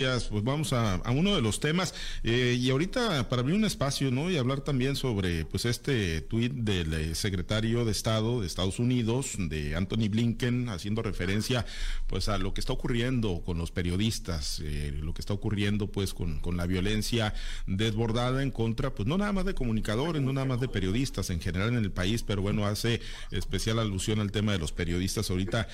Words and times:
Pues 0.00 0.44
vamos 0.44 0.72
a, 0.74 1.02
uno 1.10 1.34
de 1.34 1.42
los 1.42 1.58
temas 1.58 1.92
eh, 2.22 2.56
y 2.56 2.70
ahorita 2.70 3.28
para 3.28 3.42
abrir 3.42 3.56
un 3.56 3.64
espacio, 3.64 4.12
¿no? 4.12 4.30
Y 4.30 4.36
hablar 4.36 4.60
también 4.60 4.94
sobre 4.94 5.44
pues 5.44 5.64
este 5.64 6.20
tuit 6.20 6.52
del 6.52 6.94
eh, 6.94 7.14
secretario 7.16 7.84
de 7.84 7.90
Estado 7.90 8.40
de 8.40 8.46
Estados 8.46 8.78
Unidos, 8.78 9.32
de 9.36 9.74
Anthony 9.74 10.08
Blinken, 10.08 10.68
haciendo 10.68 11.02
referencia 11.02 11.66
pues 12.06 12.28
a 12.28 12.38
lo 12.38 12.54
que 12.54 12.60
está 12.60 12.72
ocurriendo 12.72 13.42
con 13.44 13.58
los 13.58 13.72
periodistas, 13.72 14.60
eh, 14.62 14.96
lo 15.02 15.14
que 15.14 15.20
está 15.20 15.34
ocurriendo 15.34 15.88
pues 15.88 16.14
con, 16.14 16.38
con, 16.38 16.56
la 16.56 16.66
violencia 16.66 17.34
desbordada 17.66 18.44
en 18.44 18.52
contra, 18.52 18.94
pues 18.94 19.08
no 19.08 19.18
nada 19.18 19.32
más 19.32 19.46
de 19.46 19.54
comunicadores, 19.54 20.22
no 20.22 20.32
nada 20.32 20.46
más 20.46 20.60
de 20.60 20.68
periodistas 20.68 21.28
en 21.30 21.40
general 21.40 21.70
en 21.70 21.78
el 21.78 21.90
país, 21.90 22.22
pero 22.22 22.40
bueno, 22.40 22.66
hace 22.66 23.00
especial 23.32 23.80
alusión 23.80 24.20
al 24.20 24.30
tema 24.30 24.52
de 24.52 24.58
los 24.58 24.70
periodistas. 24.70 25.28
Ahorita, 25.28 25.66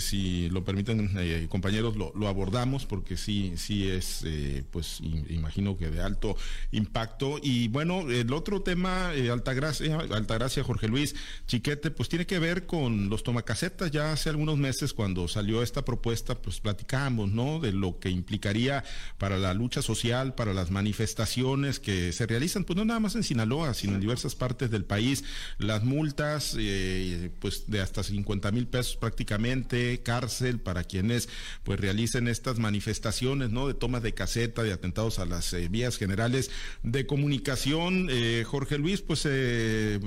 si 0.00 0.48
lo 0.48 0.64
permiten 0.64 1.46
compañeros, 1.48 1.96
lo, 1.96 2.12
lo 2.16 2.26
abordamos 2.26 2.84
porque 2.84 3.16
sí 3.16 3.52
sí 3.60 3.88
es, 3.88 4.22
eh, 4.24 4.64
pues, 4.70 5.00
imagino 5.00 5.76
que 5.76 5.90
de 5.90 6.00
alto 6.00 6.36
impacto. 6.72 7.38
Y 7.42 7.68
bueno, 7.68 8.10
el 8.10 8.32
otro 8.32 8.62
tema, 8.62 9.14
eh, 9.14 9.30
Altagracia, 9.30 9.98
Altagracia, 9.98 10.64
Jorge 10.64 10.88
Luis 10.88 11.14
Chiquete, 11.46 11.90
pues 11.90 12.08
tiene 12.08 12.26
que 12.26 12.38
ver 12.38 12.66
con 12.66 13.08
los 13.08 13.22
tomacasetas. 13.22 13.90
Ya 13.90 14.12
hace 14.12 14.30
algunos 14.30 14.58
meses, 14.58 14.92
cuando 14.92 15.28
salió 15.28 15.62
esta 15.62 15.84
propuesta, 15.84 16.34
pues 16.34 16.60
platicamos, 16.60 17.30
¿no? 17.30 17.60
De 17.60 17.72
lo 17.72 17.98
que 17.98 18.10
implicaría 18.10 18.84
para 19.18 19.38
la 19.38 19.54
lucha 19.54 19.82
social, 19.82 20.34
para 20.34 20.54
las 20.54 20.70
manifestaciones 20.70 21.80
que 21.80 22.12
se 22.12 22.26
realizan, 22.26 22.64
pues 22.64 22.76
no 22.76 22.84
nada 22.84 23.00
más 23.00 23.14
en 23.14 23.22
Sinaloa, 23.22 23.74
sino 23.74 23.94
en 23.94 24.00
diversas 24.00 24.34
partes 24.34 24.70
del 24.70 24.84
país. 24.84 25.24
Las 25.58 25.84
multas, 25.84 26.56
eh, 26.58 27.30
pues 27.38 27.64
de 27.66 27.80
hasta 27.80 28.02
50 28.02 28.50
mil 28.52 28.66
pesos 28.66 28.96
prácticamente, 28.96 30.00
cárcel 30.02 30.60
para 30.60 30.84
quienes 30.84 31.28
pues 31.64 31.78
realicen 31.80 32.28
estas 32.28 32.58
manifestaciones 32.58 33.49
¿no? 33.50 33.66
De 33.66 33.74
tomas 33.74 34.02
de 34.02 34.14
caseta, 34.14 34.62
de 34.62 34.72
atentados 34.72 35.18
a 35.18 35.24
las 35.24 35.52
eh, 35.52 35.68
vías 35.68 35.96
generales 35.96 36.50
de 36.82 37.06
comunicación. 37.06 38.08
Eh, 38.10 38.44
Jorge 38.46 38.78
Luis, 38.78 39.00
pues 39.00 39.22
eh, 39.26 40.00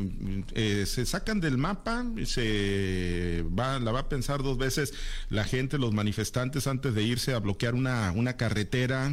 se 0.85 1.05
sacan 1.05 1.39
del 1.39 1.58
mapa, 1.58 2.05
se 2.25 3.44
va, 3.58 3.80
la 3.80 3.91
va 3.91 4.02
a 4.02 4.09
pensar 4.09 4.44
dos 4.44 4.58
veces 4.58 4.94
la 5.30 5.44
gente, 5.44 5.77
los 5.77 5.94
manifestantes, 5.94 6.67
antes 6.67 6.94
de 6.94 7.03
irse 7.03 7.33
a 7.33 7.39
bloquear 7.39 7.75
una, 7.75 8.11
una 8.11 8.38
carretera. 8.38 9.11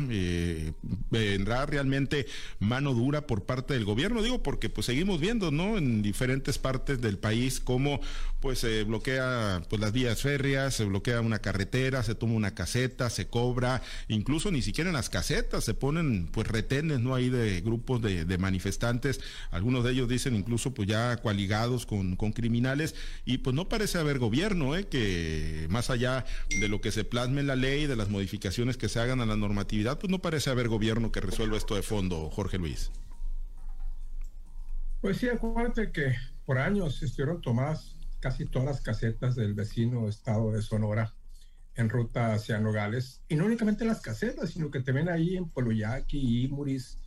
vendrá 1.10 1.66
realmente 1.66 2.26
mano 2.58 2.94
dura 2.94 3.26
por 3.26 3.44
parte 3.44 3.74
del 3.74 3.84
gobierno, 3.84 4.22
digo, 4.22 4.42
porque 4.42 4.68
pues 4.68 4.86
seguimos 4.86 5.20
viendo, 5.20 5.50
¿no? 5.50 5.78
En 5.78 6.02
diferentes 6.02 6.58
partes 6.58 7.00
del 7.00 7.18
país 7.18 7.60
cómo 7.60 8.00
pues 8.40 8.60
se 8.60 8.84
bloquea 8.84 9.62
pues 9.68 9.80
las 9.80 9.92
vías 9.92 10.22
férreas, 10.22 10.74
se 10.74 10.84
bloquea 10.84 11.20
una 11.20 11.40
carretera, 11.40 12.02
se 12.02 12.14
toma 12.14 12.34
una 12.34 12.54
caseta, 12.54 13.10
se 13.10 13.28
cobra, 13.28 13.82
incluso 14.20 14.50
ni 14.50 14.60
siquiera 14.60 14.90
en 14.90 14.94
las 14.94 15.08
casetas 15.08 15.64
se 15.64 15.72
ponen 15.72 16.28
pues 16.30 16.46
retenes, 16.46 17.00
¿no? 17.00 17.14
Ahí 17.14 17.30
de 17.30 17.62
grupos 17.62 18.02
de, 18.02 18.38
manifestantes, 18.38 19.20
algunos 19.50 19.82
de 19.82 19.92
ellos 19.92 20.08
dicen 20.08 20.36
incluso 20.36 20.74
pues 20.74 20.88
ya 20.88 21.16
coaligados 21.16 21.86
con, 21.86 22.16
con 22.16 22.32
criminales 22.32 22.94
y 23.24 23.38
pues 23.38 23.56
no 23.56 23.68
parece 23.68 23.98
haber 23.98 24.18
gobierno, 24.18 24.76
¿eh? 24.76 24.86
Que 24.88 25.66
más 25.70 25.88
allá 25.88 26.26
de 26.50 26.68
lo 26.68 26.80
que 26.80 26.92
se 26.92 27.04
plasme 27.04 27.40
en 27.40 27.46
la 27.46 27.56
ley, 27.56 27.86
de 27.86 27.96
las 27.96 28.10
modificaciones 28.10 28.76
que 28.76 28.88
se 28.90 29.00
hagan 29.00 29.20
a 29.20 29.26
la 29.26 29.36
normatividad, 29.36 29.98
pues 29.98 30.10
no 30.10 30.18
parece 30.18 30.50
haber 30.50 30.68
gobierno 30.68 31.10
que 31.10 31.20
resuelva 31.20 31.56
esto 31.56 31.74
de 31.74 31.82
fondo, 31.82 32.30
Jorge 32.30 32.58
Luis. 32.58 32.90
Pues 35.00 35.16
sí, 35.16 35.28
acuérdate 35.28 35.92
que 35.92 36.14
por 36.44 36.58
años 36.58 37.02
estuvieron 37.02 37.40
tomadas 37.40 37.96
casi 38.20 38.44
todas 38.44 38.68
las 38.68 38.80
casetas 38.82 39.34
del 39.34 39.54
vecino 39.54 40.08
estado 40.08 40.52
de 40.52 40.60
Sonora 40.60 41.14
en 41.76 41.88
ruta 41.88 42.34
hacia 42.34 42.58
Nogales, 42.58 43.22
y 43.28 43.36
no 43.36 43.46
únicamente 43.46 43.84
las 43.84 44.00
casetas, 44.00 44.50
sino 44.50 44.70
que 44.70 44.80
te 44.80 44.92
ven 44.92 45.08
ahí 45.08 45.36
en 45.36 45.48
Poloyaki, 45.48 46.44
Imuris, 46.44 46.98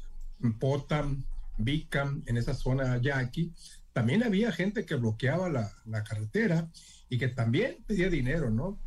Potam, 0.59 1.25
Bicam, 1.57 2.23
en 2.25 2.37
esa 2.37 2.53
zona 2.53 2.97
yaqui, 2.97 3.53
también 3.93 4.23
había 4.23 4.51
gente 4.51 4.85
que 4.85 4.95
bloqueaba 4.95 5.49
la, 5.49 5.71
la 5.85 6.03
carretera 6.03 6.69
y 7.09 7.17
que 7.17 7.27
también 7.27 7.83
pedía 7.85 8.09
dinero, 8.09 8.49
¿no? 8.49 8.79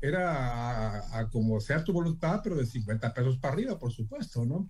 Era 0.00 1.28
como 1.30 1.60
sea 1.60 1.84
tu 1.84 1.92
voluntad, 1.92 2.40
pero 2.42 2.56
de 2.56 2.66
50 2.66 3.14
pesos 3.14 3.38
para 3.38 3.54
arriba, 3.54 3.78
por 3.78 3.92
supuesto, 3.92 4.44
¿no? 4.44 4.68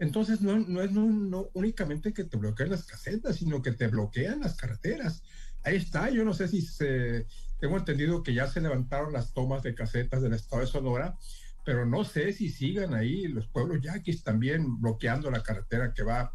Entonces 0.00 0.40
no, 0.40 0.58
no 0.58 0.80
es 0.80 0.90
no, 0.92 1.50
únicamente 1.52 2.14
que 2.14 2.24
te 2.24 2.38
bloqueen 2.38 2.70
las 2.70 2.84
casetas, 2.84 3.36
sino 3.36 3.60
que 3.60 3.72
te 3.72 3.86
bloquean 3.86 4.40
las 4.40 4.56
carreteras. 4.56 5.22
Ahí 5.62 5.76
está, 5.76 6.08
yo 6.08 6.24
no 6.24 6.32
sé 6.32 6.48
si 6.48 6.62
se, 6.62 7.26
tengo 7.60 7.76
entendido 7.76 8.22
que 8.22 8.34
ya 8.34 8.48
se 8.48 8.60
levantaron 8.60 9.12
las 9.12 9.32
tomas 9.32 9.62
de 9.62 9.74
casetas 9.74 10.22
del 10.22 10.32
estado 10.32 10.62
de 10.62 10.68
Sonora, 10.68 11.16
pero 11.64 11.84
no 11.84 12.04
sé 12.04 12.32
si 12.32 12.48
sigan 12.48 12.94
ahí 12.94 13.28
los 13.28 13.46
pueblos 13.48 13.80
yaquis 13.82 14.24
también 14.24 14.80
bloqueando 14.80 15.30
la 15.30 15.42
carretera 15.42 15.92
que 15.92 16.02
va, 16.02 16.32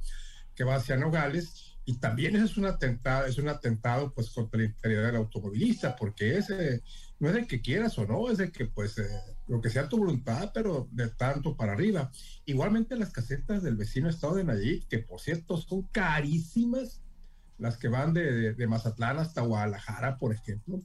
que 0.54 0.64
va 0.64 0.76
hacia 0.76 0.98
Nogales. 0.98 1.72
Y 1.88 1.98
también 2.00 2.36
es 2.36 2.58
un 2.58 2.66
atentado, 2.66 3.26
es 3.26 3.38
un 3.38 3.48
atentado 3.48 4.12
pues 4.14 4.32
contra 4.32 4.60
la 4.60 4.66
integridad 4.66 5.06
del 5.08 5.18
automovilista, 5.18 5.96
porque 5.96 6.38
ese 6.38 6.82
no 7.20 7.30
es 7.30 7.36
de 7.36 7.48
que 7.48 7.62
quieras 7.62 7.98
o 8.00 8.08
no, 8.08 8.30
es 8.30 8.40
de 8.40 8.52
que 8.52 8.66
pues 8.66 8.98
eh, 8.98 9.08
lo 9.48 9.62
que 9.62 9.70
sea 9.70 9.88
tu 9.88 9.98
voluntad, 9.98 10.52
pero 10.54 10.88
de 10.92 11.10
tanto 11.10 11.56
para 11.56 11.74
arriba. 11.74 12.12
Igualmente 12.46 12.96
las 12.96 13.12
casetas 13.12 13.62
del 13.62 13.76
vecino 13.76 14.10
estado 14.10 14.36
de 14.36 14.44
Nayib, 14.44 14.88
que 14.88 15.00
por 15.00 15.20
cierto 15.20 15.58
son 15.58 15.84
carísimas, 15.92 17.02
las 17.58 17.78
que 17.78 17.88
van 17.88 18.14
de, 18.14 18.54
de, 18.54 18.68
Mazatlán 18.68 19.18
hasta 19.18 19.42
Guadalajara, 19.42 20.18
por 20.18 20.34
ejemplo, 20.34 20.82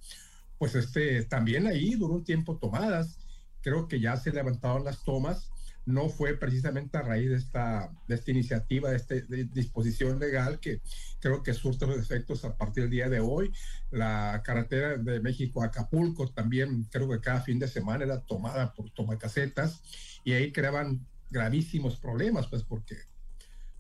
pues 0.61 0.75
este, 0.75 1.25
también 1.25 1.67
ahí 1.67 1.95
duró 1.95 2.13
un 2.13 2.23
tiempo 2.23 2.59
tomadas. 2.59 3.19
Creo 3.63 3.89
que 3.89 3.99
ya 3.99 4.19
se 4.19 4.31
levantaron 4.31 4.85
las 4.85 5.03
tomas. 5.05 5.51
No 5.87 6.11
fue 6.11 6.37
precisamente 6.37 6.99
a 6.99 7.03
raíz 7.03 7.31
de 7.31 7.37
esta, 7.37 7.91
de 8.07 8.15
esta 8.15 8.31
iniciativa, 8.31 8.91
de 8.91 8.97
esta 8.97 9.15
disposición 9.55 10.19
legal 10.19 10.61
que 10.61 10.83
creo 11.19 11.43
que 11.43 11.55
surte 11.55 11.87
los 11.87 11.99
efectos 11.99 12.45
a 12.45 12.59
partir 12.59 12.83
del 12.83 12.91
día 12.91 13.09
de 13.09 13.21
hoy. 13.21 13.51
La 13.91 14.43
carretera 14.45 14.99
de 14.99 15.21
México 15.21 15.63
a 15.63 15.67
Acapulco 15.69 16.29
también 16.29 16.85
creo 16.91 17.09
que 17.09 17.21
cada 17.21 17.41
fin 17.41 17.59
de 17.59 17.67
semana 17.67 18.05
era 18.05 18.21
tomada 18.21 18.75
por 18.75 18.91
tomacasetas 18.91 19.81
y 20.25 20.35
ahí 20.35 20.53
creaban 20.53 21.07
gravísimos 21.31 21.97
problemas, 21.97 22.49
pues 22.49 22.65
porque 22.65 22.97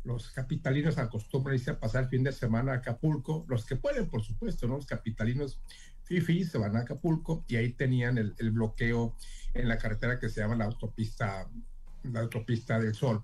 los 0.02 0.30
capitalinos 0.30 0.96
acostumbran 0.96 1.56
irse 1.56 1.72
a 1.72 1.78
pasar 1.78 2.04
el 2.04 2.08
fin 2.08 2.24
de 2.24 2.32
semana 2.32 2.72
a 2.72 2.76
Acapulco, 2.76 3.44
los 3.48 3.66
que 3.66 3.76
pueden, 3.76 4.08
por 4.08 4.22
supuesto. 4.22 4.66
Los 4.66 4.86
capitalinos 4.86 5.60
FIFI 6.10 6.44
se 6.44 6.58
van 6.58 6.76
a 6.76 6.80
Acapulco 6.80 7.44
y 7.46 7.54
ahí 7.54 7.72
tenían 7.72 8.18
el, 8.18 8.50
bloqueo 8.50 9.16
en 9.54 9.68
la 9.68 9.78
carretera 9.78 10.18
que 10.18 10.28
se 10.28 10.40
llama 10.40 10.56
la 10.56 10.64
autopista, 10.64 11.48
la 12.02 12.20
autopista 12.20 12.80
del 12.80 12.94
Sol. 12.94 13.22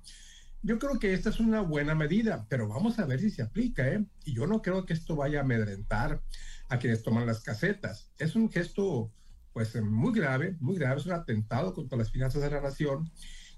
Yo 0.63 0.79
creo 0.79 0.99
que 1.01 1.13
esta 1.13 1.31
es 1.31 1.41
una 1.41 1.63
buena 1.63 1.97
medida, 1.97 2.47
pero 2.49 2.69
vamos 2.69 3.01
a 3.01 3.07
ver 3.07 3.21
si 3.21 3.31
se 3.31 3.43
aplica, 3.43 3.89
¿eh? 3.89 4.05
Y 4.25 4.35
yo 4.35 4.47
no 4.47 4.63
creo 4.63 4.87
que 4.87 4.93
esto 4.93 5.17
vaya 5.17 5.41
a 5.41 5.43
amedrentar 5.43 6.23
a 6.69 6.79
quienes 6.79 7.03
toman 7.03 7.27
las 7.27 7.41
casetas. 7.41 8.13
Es 8.19 8.37
un 8.37 8.51
gesto, 8.51 9.13
pues, 9.53 9.75
muy 9.83 10.13
grave, 10.13 10.57
muy 10.61 10.77
grave, 10.77 11.01
es 11.01 11.07
un 11.07 11.13
atentado 11.13 11.75
contra 11.75 11.99
las 11.99 12.11
finanzas 12.13 12.43
de 12.43 12.51
la 12.51 12.61
nación 12.61 13.11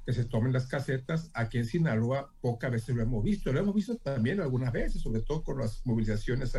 que 0.06 0.14
se 0.14 0.24
tomen 0.24 0.54
las 0.54 0.66
casetas. 0.66 1.30
Aquí 1.34 1.58
en 1.58 1.66
Sinaloa 1.66 2.32
pocas 2.40 2.70
veces 2.70 2.96
lo 2.96 3.02
hemos 3.02 3.22
visto, 3.22 3.52
lo 3.52 3.60
hemos 3.60 3.74
visto 3.74 3.96
también 3.98 4.40
algunas 4.40 4.72
veces, 4.72 5.02
sobre 5.02 5.20
todo 5.20 5.44
con 5.44 5.58
las 5.58 5.84
movilizaciones 5.84 6.56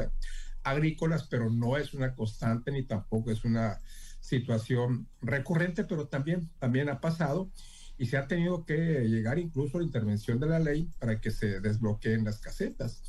agrícolas, 0.63 1.23
pero 1.23 1.49
no 1.49 1.77
es 1.77 1.93
una 1.93 2.15
constante 2.15 2.71
ni 2.71 2.83
tampoco 2.83 3.31
es 3.31 3.43
una 3.43 3.79
situación 4.19 5.07
recurrente, 5.21 5.83
pero 5.83 6.07
también, 6.07 6.49
también 6.59 6.89
ha 6.89 6.99
pasado 6.99 7.49
y 7.97 8.05
se 8.05 8.17
ha 8.17 8.27
tenido 8.27 8.65
que 8.65 8.75
llegar 9.07 9.39
incluso 9.39 9.77
a 9.77 9.81
la 9.81 9.85
intervención 9.85 10.39
de 10.39 10.47
la 10.47 10.59
ley 10.59 10.89
para 10.99 11.19
que 11.19 11.31
se 11.31 11.59
desbloqueen 11.59 12.23
las 12.23 12.39
casetas. 12.39 13.01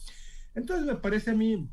Entonces 0.54 0.86
me 0.86 0.96
parece 0.96 1.30
a 1.30 1.34
mí 1.34 1.68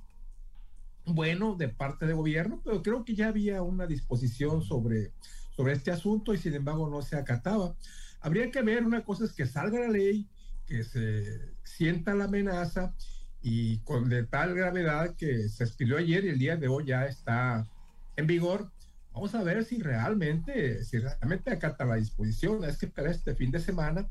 bueno 1.05 1.55
de 1.55 1.69
parte 1.69 2.05
del 2.05 2.15
gobierno, 2.15 2.61
pero 2.63 2.83
creo 2.83 3.05
que 3.05 3.15
ya 3.15 3.29
había 3.29 3.61
una 3.61 3.87
disposición 3.87 4.61
sobre, 4.61 5.13
sobre 5.55 5.73
este 5.73 5.91
asunto 5.91 6.33
y 6.33 6.37
sin 6.37 6.53
embargo 6.53 6.89
no 6.89 7.01
se 7.01 7.15
acataba. 7.15 7.75
Habría 8.19 8.51
que 8.51 8.61
ver, 8.61 8.85
una 8.85 9.03
cosa 9.03 9.25
es 9.25 9.33
que 9.33 9.45
salga 9.45 9.79
la 9.79 9.89
ley, 9.89 10.27
que 10.65 10.83
se 10.83 11.55
sienta 11.63 12.13
la 12.13 12.25
amenaza 12.25 12.93
y 13.41 13.79
con 13.79 14.09
de 14.09 14.23
tal 14.23 14.55
gravedad 14.55 15.15
que 15.15 15.49
se 15.49 15.63
expidió 15.63 15.97
ayer 15.97 16.25
y 16.25 16.29
el 16.29 16.39
día 16.39 16.57
de 16.57 16.67
hoy 16.67 16.85
ya 16.85 17.05
está 17.05 17.67
en 18.15 18.27
vigor. 18.27 18.71
Vamos 19.13 19.33
a 19.35 19.43
ver 19.43 19.63
si 19.63 19.81
realmente, 19.81 20.83
si 20.83 20.99
realmente 20.99 21.51
acata 21.51 21.85
la 21.85 21.95
disposición. 21.95 22.63
Es 22.63 22.77
que 22.77 22.87
para 22.87 23.11
este 23.11 23.35
fin 23.35 23.51
de 23.51 23.59
semana 23.59 24.07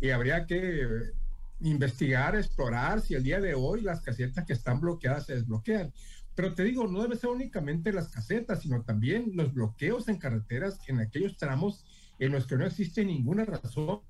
y 0.00 0.10
habría 0.10 0.46
que 0.46 1.12
investigar, 1.60 2.34
explorar 2.36 3.00
si 3.00 3.14
el 3.14 3.22
día 3.22 3.40
de 3.40 3.54
hoy 3.54 3.82
las 3.82 4.00
casetas 4.00 4.46
que 4.46 4.54
están 4.54 4.80
bloqueadas 4.80 5.26
se 5.26 5.34
desbloquean. 5.34 5.92
Pero 6.34 6.54
te 6.54 6.64
digo, 6.64 6.86
no 6.86 7.02
debe 7.02 7.16
ser 7.16 7.30
únicamente 7.30 7.92
las 7.92 8.08
casetas, 8.08 8.62
sino 8.62 8.82
también 8.82 9.32
los 9.34 9.52
bloqueos 9.52 10.08
en 10.08 10.16
carreteras 10.16 10.78
en 10.86 11.00
aquellos 11.00 11.36
tramos 11.36 11.84
en 12.18 12.32
los 12.32 12.46
que 12.46 12.56
no 12.56 12.66
existe 12.66 13.04
ninguna 13.04 13.44
razón. 13.44 14.00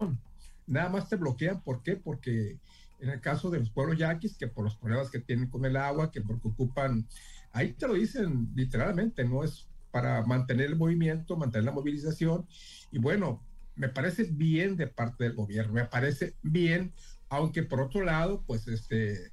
Nada 0.66 0.88
más 0.88 1.08
te 1.08 1.16
bloquean, 1.16 1.62
¿por 1.62 1.82
qué? 1.82 1.96
Porque 1.96 2.58
en 3.00 3.10
el 3.10 3.20
caso 3.20 3.50
de 3.50 3.58
los 3.58 3.70
pueblos 3.70 3.98
yaquis, 3.98 4.36
que 4.36 4.48
por 4.48 4.64
los 4.64 4.76
problemas 4.76 5.10
que 5.10 5.20
tienen 5.20 5.48
con 5.48 5.64
el 5.64 5.76
agua, 5.76 6.10
que 6.10 6.20
porque 6.20 6.48
ocupan, 6.48 7.06
ahí 7.52 7.72
te 7.72 7.88
lo 7.88 7.94
dicen 7.94 8.50
literalmente, 8.54 9.24
no 9.24 9.44
es 9.44 9.68
para 9.90 10.24
mantener 10.24 10.66
el 10.66 10.76
movimiento, 10.76 11.36
mantener 11.36 11.64
la 11.64 11.72
movilización. 11.72 12.46
Y 12.92 12.98
bueno, 12.98 13.42
me 13.76 13.88
parece 13.88 14.24
bien 14.24 14.76
de 14.76 14.86
parte 14.86 15.24
del 15.24 15.34
gobierno, 15.34 15.72
me 15.72 15.84
parece 15.84 16.34
bien, 16.42 16.92
aunque 17.28 17.62
por 17.62 17.80
otro 17.80 18.04
lado, 18.04 18.42
pues 18.46 18.68
este, 18.68 19.32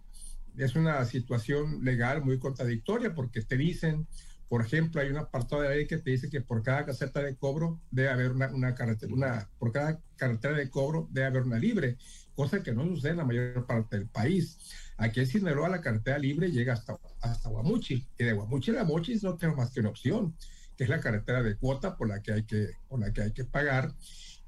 es 0.58 0.76
una 0.76 1.04
situación 1.06 1.84
legal 1.84 2.24
muy 2.24 2.40
contradictoria 2.40 3.14
porque 3.14 3.42
te 3.42 3.58
dicen, 3.58 4.08
por 4.50 4.66
ejemplo, 4.66 5.02
hay 5.02 5.10
un 5.10 5.18
apartado 5.18 5.62
de 5.62 5.70
ley 5.70 5.88
que 5.88 5.98
te 5.98 6.12
dice 6.12 6.30
que 6.30 6.42
por 6.42 6.64
cada 6.64 6.86
caseta 6.86 7.22
de 7.22 7.36
cobro 7.36 7.82
debe 7.92 8.10
haber 8.10 8.32
una, 8.32 8.48
una 8.54 8.74
carretera, 8.74 9.14
una, 9.14 9.50
por 9.60 9.72
cada 9.72 10.00
carretera 10.16 10.56
de 10.56 10.70
cobro 10.70 11.08
debe 11.12 11.28
haber 11.28 11.44
una 11.44 11.60
libre, 11.60 11.98
cosa 12.38 12.62
que 12.62 12.72
no 12.72 12.86
sucede 12.86 13.12
en 13.12 13.18
la 13.18 13.26
mayor 13.26 13.66
parte 13.66 13.98
del 13.98 14.08
país. 14.08 14.60
Aquí 14.98 15.22
en 15.22 15.26
Sinaloa 15.26 15.70
la 15.70 15.82
carretera 15.82 16.20
libre 16.20 16.52
llega 16.52 16.74
hasta, 16.74 16.96
hasta 17.20 17.50
Guamuchi, 17.50 18.08
y 18.16 18.24
de 18.24 18.32
Guamuchi 18.34 18.78
a 18.78 18.84
Mochis 18.84 19.24
no 19.24 19.36
tenemos 19.36 19.58
más 19.58 19.72
que 19.72 19.80
una 19.80 19.90
opción, 19.90 20.36
que 20.78 20.84
es 20.84 20.90
la 20.90 21.02
carretera 21.02 21.42
de 21.42 21.58
cuota 21.58 21.98
por 21.98 22.08
la 22.08 22.22
que 22.22 22.34
hay 22.34 22.44
que, 22.44 22.70
por 22.88 23.00
la 23.00 23.12
que, 23.12 23.24
hay 23.24 23.32
que 23.34 23.44
pagar, 23.44 23.92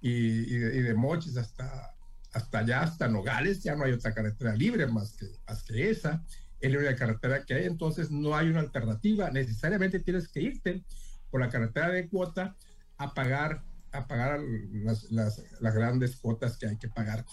y, 0.02 0.12
y, 0.56 0.58
de, 0.60 0.94
Mochis 0.94 1.36
hasta, 1.36 1.96
hasta 2.32 2.60
allá, 2.60 2.84
hasta 2.84 3.08
Nogales, 3.08 3.64
ya 3.64 3.76
no 3.76 3.86
hay 3.86 3.94
otra 3.94 4.14
carretera 4.14 4.56
libre 4.56 4.86
más 4.86 5.14
que, 5.18 5.26
más 5.48 5.64
que 5.64 5.90
esa 5.90 6.24
es 6.62 6.72
la 6.72 6.78
única 6.78 6.96
carretera 6.96 7.44
que 7.44 7.56
hay, 7.56 7.66
entonces 7.66 8.12
no 8.12 8.36
hay 8.36 8.50
una 8.50 8.60
alternativa, 8.60 9.32
necesariamente 9.32 10.00
tienes 10.00 10.28
que 10.28 10.42
irte 10.42 10.84
por 11.32 11.42
la 11.42 11.50
carretera 11.50 11.90
de 11.90 12.08
cuota 12.08 12.56
a 12.98 13.16
pagar, 13.16 13.64
a 13.92 14.08
pagar 14.08 14.40
las, 14.84 15.10
las, 15.10 15.44
las 15.60 15.74
grandes 15.74 16.18
cuotas 16.18 16.56
que 16.56 16.68
hay 16.68 16.78
que 16.78 16.90
pagar. 16.90 17.26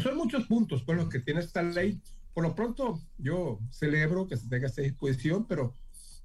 Son 0.00 0.16
muchos 0.16 0.46
puntos 0.46 0.82
con 0.82 0.96
los 0.96 1.08
que 1.08 1.20
tiene 1.20 1.40
esta 1.40 1.62
ley. 1.62 2.00
Por 2.34 2.44
lo 2.44 2.54
pronto, 2.54 3.00
yo 3.18 3.58
celebro 3.70 4.26
que 4.26 4.36
se 4.36 4.48
tenga 4.48 4.66
esta 4.66 4.82
disposición, 4.82 5.46
pero 5.46 5.74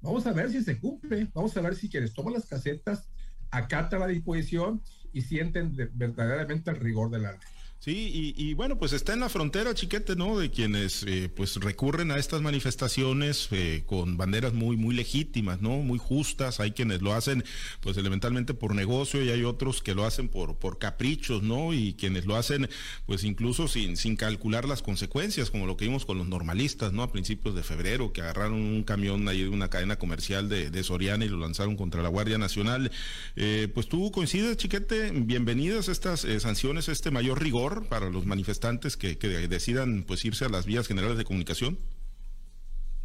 vamos 0.02 0.28
a 0.28 0.34
ver 0.34 0.52
si 0.52 0.64
se 0.64 0.80
cumple, 0.80 1.30
vamos 1.34 1.56
a 1.58 1.62
ver 1.62 1.75
si 1.75 1.90
quienes 1.90 2.14
toman 2.14 2.34
las 2.34 2.46
casetas 2.46 3.10
acatan 3.54 4.00
la 4.00 4.08
disposición 4.08 4.81
y 5.12 5.22
sienten 5.22 5.75
verdaderamente 5.94 6.72
el 6.72 6.78
rigor 6.78 7.12
de 7.12 7.20
la 7.20 7.31
ley. 7.34 7.40
Sí, 7.83 8.33
y, 8.38 8.53
bueno, 8.53 8.77
pues 8.77 8.94
está 8.94 9.12
en 9.12 9.19
la 9.19 9.27
frontera, 9.27 9.74
chiquete, 9.74 10.15
¿no? 10.15 10.39
De 10.39 10.50
quienes 10.50 11.03
eh, 11.03 11.30
pues 11.35 11.57
recurren 11.57 12.12
a 12.12 12.18
estas 12.18 12.41
manifestaciones 12.41 13.50
eh, 13.51 13.83
con 13.85 14.15
banderas 14.15 14.53
muy, 14.53 14.77
muy 14.77 14.95
legítimas, 14.95 15.62
¿no? 15.62 15.71
Muy 15.80 16.00
justas. 16.00 16.62
Hay 16.62 16.71
quienes 16.71 17.01
lo 17.01 17.13
hacen, 17.13 17.44
pues 17.81 17.97
elementalmente 17.97 18.53
por 18.53 18.74
negocio 18.74 19.21
y 19.21 19.31
hay 19.31 19.44
otros 19.44 19.81
que 19.81 19.95
lo 19.95 20.06
hacen 20.06 20.30
por, 20.30 20.56
por 20.56 20.80
caprichos, 20.80 21.44
¿no? 21.44 21.74
Y 21.74 21.94
quienes 21.95 22.25
lo 22.25 22.38
hacen, 22.38 22.69
pues 23.06 23.25
incluso 23.25 23.68
sin, 23.68 23.97
sin 23.97 24.15
calcular 24.15 24.63
las 24.63 24.81
consecuencias, 24.81 25.51
como 25.51 25.65
lo 25.65 25.75
que 25.75 25.83
vimos 25.83 26.06
con 26.06 26.18
los 26.18 26.30
normalistas, 26.30 26.94
¿no? 26.94 27.03
A 27.03 27.12
principios 27.12 27.53
de 27.53 27.63
febrero, 27.63 28.13
que 28.13 28.21
agarraron 28.21 28.62
un 28.62 28.83
camión 28.83 29.27
ahí 29.27 29.41
de 29.41 29.50
una 29.50 29.69
cadena 29.69 29.97
comercial 29.97 30.47
de, 30.47 30.69
de 30.69 30.83
Soriana 30.85 31.25
y 31.25 31.27
lo 31.27 31.38
lanzaron 31.38 31.75
contra 31.75 32.01
la 32.01 32.07
Guardia 32.07 32.38
Nacional. 32.38 32.94
Eh, 33.35 33.68
pues 33.74 33.89
tú 33.89 34.09
coincides, 34.13 34.56
chiquete, 34.56 35.12
bienvenidas 35.12 35.89
estas 35.89 36.25
sanciones, 36.39 36.88
este 36.88 37.12
mayor 37.12 37.44
rigor 37.44 37.73
para 37.81 38.10
los 38.10 38.25
manifestantes 38.25 38.98
que, 38.98 39.16
decidan 39.48 40.04
pues 40.04 40.24
irse 40.25 40.46
a 40.46 40.50
las 40.50 40.66
vías 40.66 40.88
generales 40.88 41.18
de 41.18 41.25
comunicación? 41.25 41.78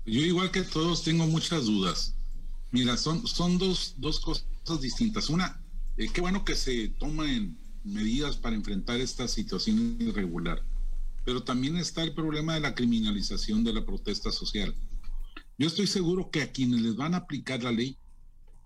Yo 0.07 0.21
igual 0.21 0.51
que 0.51 0.63
todos 0.63 1.05
tengo 1.05 1.27
muchas 1.27 1.67
dudas. 1.67 2.15
Mira, 2.71 2.97
son, 2.97 3.27
son 3.27 3.59
dos, 3.59 3.95
dos 3.99 4.21
cosas 4.21 4.45
distintas. 4.81 5.31
Una, 5.31 5.61
eh, 5.97 6.09
qué 6.13 6.21
bueno 6.21 6.45
que 6.45 6.55
se 6.55 6.89
tomen 6.89 7.59
medidas 7.85 8.37
para 8.37 8.57
enfrentar 8.57 9.01
esta 9.01 9.27
situación 9.29 9.97
irregular, 9.99 10.63
pero 11.25 11.43
también 11.43 11.77
está 11.77 12.03
el 12.03 12.15
problema 12.15 12.55
de 12.55 12.61
la 12.61 12.75
criminalización 12.75 13.65
de 13.65 13.73
la 13.73 13.85
protesta 13.85 14.31
social. 14.31 14.75
Yo 15.57 15.67
estoy 15.67 15.87
seguro 15.87 16.31
que 16.31 16.43
a 16.43 16.53
quienes 16.53 16.83
les 16.83 16.97
van 16.97 17.15
a 17.15 17.19
aplicar 17.19 17.63
la 17.63 17.73
ley 17.73 17.97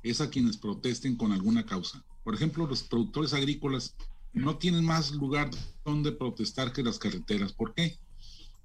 es 0.02 0.20
a 0.20 0.31
quienes 0.31 0.56
protesten 0.56 1.16
con 1.16 1.32
alguna 1.32 1.64
causa. 1.64 2.05
Por 2.25 2.34
ejemplo, 2.34 2.66
los 2.66 2.82
productores 2.82 3.32
agrícolas 3.32 3.94
no 4.32 4.56
tienen 4.56 4.84
más 4.84 5.11
lugar 5.12 5.50
donde 5.84 6.12
protestar 6.12 6.73
que 6.73 6.82
las 6.82 6.99
carreteras. 6.99 7.52
¿Por 7.52 7.75
qué? 7.75 7.99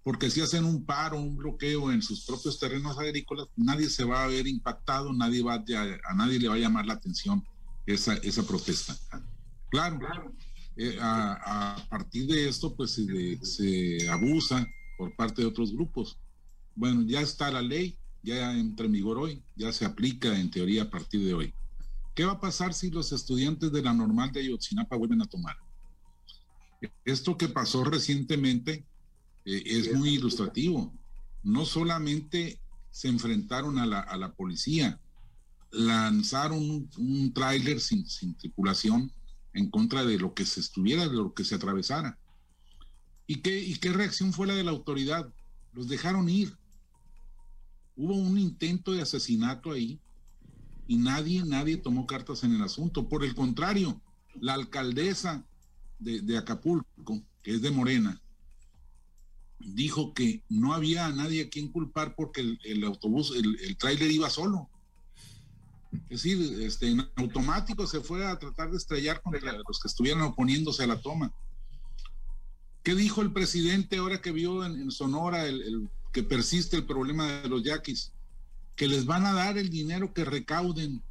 Porque 0.03 0.29
si 0.29 0.39
hacen 0.39 0.63
un 0.63 0.85
paro, 0.85 1.19
un 1.19 1.35
bloqueo 1.35 1.91
en 1.91 2.01
sus 2.01 2.25
propios 2.25 2.59
terrenos 2.59 2.97
agrícolas, 2.97 3.47
nadie 3.57 3.89
se 3.89 4.05
va 4.05 4.23
a 4.23 4.27
ver 4.27 4.47
impactado, 4.47 5.11
nadie 5.11 5.43
va 5.43 5.55
a, 5.55 6.13
nadie 6.15 6.39
le 6.39 6.47
va 6.47 6.55
a 6.55 6.59
llamar 6.59 6.85
la 6.85 6.93
atención 6.93 7.43
esa, 7.85 8.13
esa 8.15 8.43
protesta. 8.43 8.95
Claro, 9.69 9.99
eh, 10.77 10.97
a, 11.01 11.85
partir 11.89 12.27
de 12.27 12.47
esto, 12.47 12.73
pues 12.73 12.91
se, 12.91 13.45
se 13.45 14.09
abusa 14.09 14.65
por 14.97 15.13
parte 15.15 15.41
de 15.41 15.47
otros 15.47 15.73
grupos. 15.73 16.17
Bueno, 16.73 17.03
ya 17.05 17.19
está 17.19 17.51
la 17.51 17.61
ley, 17.61 17.97
ya 18.23 18.53
entra 18.53 18.85
en 18.85 18.93
vigor 18.93 19.17
hoy, 19.17 19.43
ya 19.55 19.73
se 19.73 19.83
aplica 19.83 20.39
en 20.39 20.49
teoría 20.49 20.83
a 20.83 20.89
partir 20.89 21.25
de 21.25 21.33
hoy. 21.33 21.53
¿Qué 22.17 22.25
va 22.25 22.31
a 22.31 22.41
pasar 22.41 22.73
si 22.73 22.89
los 22.89 23.11
estudiantes 23.11 23.71
de 23.71 23.83
la 23.83 23.93
normal 23.93 24.31
de 24.31 24.39
Ayotzinapa 24.39 24.95
vuelven 24.95 25.21
a 25.21 25.27
tomar? 25.27 25.55
Esto 27.05 27.37
que 27.37 27.47
pasó 27.47 27.83
recientemente 27.83 28.83
eh, 29.45 29.61
es 29.63 29.93
muy 29.93 30.15
ilustrativo. 30.15 30.91
No 31.43 31.63
solamente 31.63 32.59
se 32.89 33.07
enfrentaron 33.07 33.77
a 33.77 33.85
la, 33.85 34.33
policía, 34.33 34.99
lanzaron 35.69 36.89
un, 36.97 37.33
tráiler 37.35 37.79
sin, 37.79 38.03
tripulación 38.33 39.11
en 39.53 39.69
contra 39.69 40.03
de 40.03 40.17
lo 40.17 40.33
que 40.33 40.47
se 40.47 40.59
estuviera, 40.59 41.07
de 41.07 41.17
lo 41.17 41.35
que 41.35 41.43
se 41.43 41.53
atravesara. 41.53 42.17
¿Y 43.27 43.41
qué, 43.41 43.59
¿Y 43.59 43.75
qué 43.75 43.93
reacción 43.93 44.33
fue 44.33 44.47
la 44.47 44.55
de 44.55 44.63
la 44.63 44.71
autoridad? 44.71 45.31
Los 45.71 45.87
dejaron 45.87 46.29
ir. 46.29 46.57
Hubo 47.95 48.15
un 48.15 48.39
intento 48.39 48.93
de 48.93 49.03
asesinato 49.03 49.71
ahí 49.71 49.99
y 50.87 50.97
nadie, 50.97 51.43
nadie 51.43 51.77
tomó 51.77 52.07
cartas 52.07 52.43
en 52.43 52.55
el 52.55 52.63
asunto. 52.63 53.09
Por 53.09 53.23
el 53.23 53.35
contrario, 53.35 54.01
la 54.39 54.53
alcaldesa 54.53 55.45
de, 55.99 56.37
Acapulco, 56.37 57.21
que 57.43 57.55
es 57.55 57.61
de 57.61 57.71
Morena, 57.71 58.21
dijo 59.59 60.13
que 60.13 60.43
no 60.49 60.73
había 60.73 61.07
a 61.07 61.11
nadie 61.11 61.43
a 61.43 61.49
quien 61.49 61.69
culpar 61.69 62.15
porque 62.15 62.57
el, 62.63 62.83
autobús, 62.83 63.33
el, 63.35 63.77
tráiler 63.77 64.11
iba 64.11 64.29
solo. 64.29 64.69
Es 66.09 66.23
decir, 66.23 66.61
este, 66.61 66.89
en 66.89 67.09
automático 67.15 67.87
se 67.87 68.01
fue 68.01 68.25
a 68.25 68.37
tratar 68.37 68.71
de 68.71 68.77
estrellar 68.77 69.21
con 69.21 69.33
los 69.33 69.79
que 69.79 69.87
estuvieran 69.87 70.21
oponiéndose 70.21 70.83
a 70.83 70.87
la 70.87 71.01
toma. 71.01 71.33
¿Qué 72.83 72.95
dijo 72.95 73.21
el 73.21 73.33
presidente 73.33 73.97
ahora 73.97 74.21
que 74.21 74.31
vio 74.31 74.63
en, 74.63 74.89
Sonora 74.91 75.45
el, 75.47 75.89
que 76.13 76.23
persiste 76.23 76.77
el 76.77 76.85
problema 76.85 77.41
de 77.41 77.49
los 77.49 77.63
yaquis? 77.63 78.13
Que 78.77 78.87
les 78.87 79.05
van 79.05 79.25
a 79.25 79.33
dar 79.33 79.57
el 79.57 79.69
dinero 79.69 80.13
que 80.13 80.23
recauden 80.23 81.03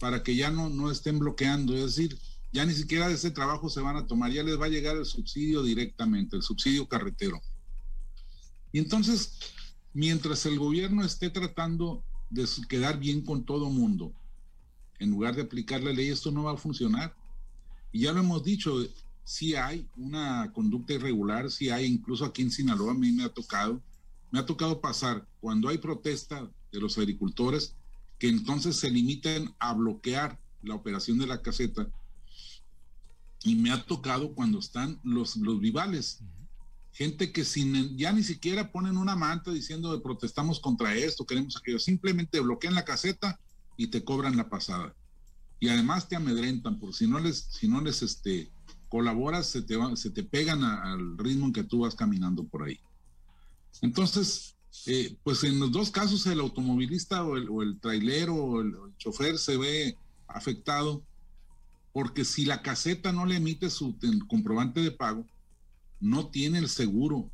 para 0.00 0.22
que 0.22 0.34
ya 0.34 0.50
no, 0.50 0.70
no 0.70 0.90
estén 0.90 1.18
bloqueando. 1.18 1.74
Es 1.76 1.96
decir, 1.96 2.18
ya 2.52 2.64
ni 2.64 2.72
siquiera 2.72 3.08
de 3.08 3.14
ese 3.14 3.30
trabajo 3.30 3.68
se 3.68 3.80
van 3.80 3.96
a 3.96 4.06
tomar, 4.06 4.32
ya 4.32 4.42
les 4.42 4.58
va 4.58 4.64
a 4.64 4.70
llegar 4.70 4.96
el 4.96 5.04
subsidio 5.04 5.62
directamente, 5.62 6.36
el 6.36 6.42
subsidio 6.42 6.88
carretero. 6.88 7.40
Y 8.72 8.78
entonces, 8.78 9.38
mientras 9.92 10.46
el 10.46 10.58
gobierno 10.58 11.04
esté 11.04 11.30
tratando 11.30 12.02
de 12.30 12.46
quedar 12.68 12.98
bien 12.98 13.22
con 13.22 13.44
todo 13.44 13.68
mundo, 13.70 14.12
en 14.98 15.10
lugar 15.10 15.36
de 15.36 15.42
aplicar 15.42 15.82
la 15.82 15.92
ley, 15.92 16.08
esto 16.08 16.30
no 16.30 16.44
va 16.44 16.52
a 16.52 16.56
funcionar. 16.56 17.14
Y 17.92 18.02
ya 18.02 18.12
lo 18.12 18.20
hemos 18.20 18.42
dicho, 18.42 18.84
si 19.24 19.54
hay 19.54 19.88
una 19.96 20.52
conducta 20.52 20.94
irregular, 20.94 21.50
si 21.50 21.70
hay, 21.70 21.86
incluso 21.86 22.24
aquí 22.24 22.42
en 22.42 22.50
Sinaloa 22.50 22.92
a 22.92 22.94
mí 22.94 23.12
me 23.12 23.24
ha 23.24 23.28
tocado, 23.28 23.80
me 24.30 24.38
ha 24.38 24.46
tocado 24.46 24.80
pasar 24.80 25.26
cuando 25.40 25.68
hay 25.68 25.78
protesta 25.78 26.48
de 26.72 26.80
los 26.80 26.98
agricultores, 26.98 27.74
que 28.18 28.28
entonces 28.28 28.76
se 28.76 28.90
limiten 28.90 29.54
a 29.58 29.72
bloquear 29.72 30.38
la 30.62 30.74
operación 30.74 31.18
de 31.18 31.26
la 31.26 31.42
caseta 31.42 31.88
y 33.42 33.54
me 33.54 33.70
ha 33.70 33.82
tocado 33.84 34.34
cuando 34.34 34.58
están 34.58 35.00
los, 35.02 35.36
los 35.36 35.60
vivales. 35.60 36.22
Gente 36.92 37.32
que 37.32 37.44
sin, 37.44 37.96
ya 37.96 38.12
ni 38.12 38.22
siquiera 38.22 38.70
ponen 38.70 38.98
una 38.98 39.16
manta 39.16 39.50
diciendo 39.50 40.02
protestamos 40.02 40.60
contra 40.60 40.94
esto, 40.94 41.24
queremos 41.24 41.56
aquello. 41.56 41.78
Simplemente 41.78 42.40
bloquean 42.40 42.74
la 42.74 42.84
caseta 42.84 43.40
y 43.76 43.86
te 43.86 44.04
cobran 44.04 44.36
la 44.36 44.50
pasada. 44.50 44.94
Y 45.58 45.68
además 45.68 46.08
te 46.08 46.16
amedrentan, 46.16 46.78
por 46.78 46.94
si 46.94 47.06
no 47.06 47.18
les, 47.18 47.48
si 47.50 47.68
no 47.68 47.80
les 47.80 48.02
este, 48.02 48.50
colaboras, 48.88 49.46
se 49.46 49.62
te, 49.62 49.76
se 49.94 50.10
te 50.10 50.24
pegan 50.24 50.64
al 50.64 51.16
ritmo 51.16 51.46
en 51.46 51.52
que 51.52 51.64
tú 51.64 51.80
vas 51.80 51.94
caminando 51.94 52.44
por 52.44 52.64
ahí. 52.64 52.78
Entonces, 53.80 54.56
eh, 54.86 55.16
pues 55.22 55.44
en 55.44 55.60
los 55.60 55.72
dos 55.72 55.90
casos 55.90 56.26
el 56.26 56.40
automovilista 56.40 57.24
o 57.24 57.36
el, 57.36 57.48
o 57.48 57.56
o 57.58 58.60
el 58.60 58.96
chofer 58.98 59.38
se 59.38 59.56
ve 59.56 59.96
afectado 60.26 61.02
porque 61.92 62.24
si 62.24 62.44
la 62.44 62.62
caseta 62.62 63.12
no 63.12 63.26
le 63.26 63.36
emite 63.36 63.68
su 63.68 63.96
comprobante 64.28 64.80
de 64.80 64.92
pago, 64.92 65.26
no 65.98 66.28
tiene 66.28 66.58
el 66.58 66.68
seguro 66.68 67.30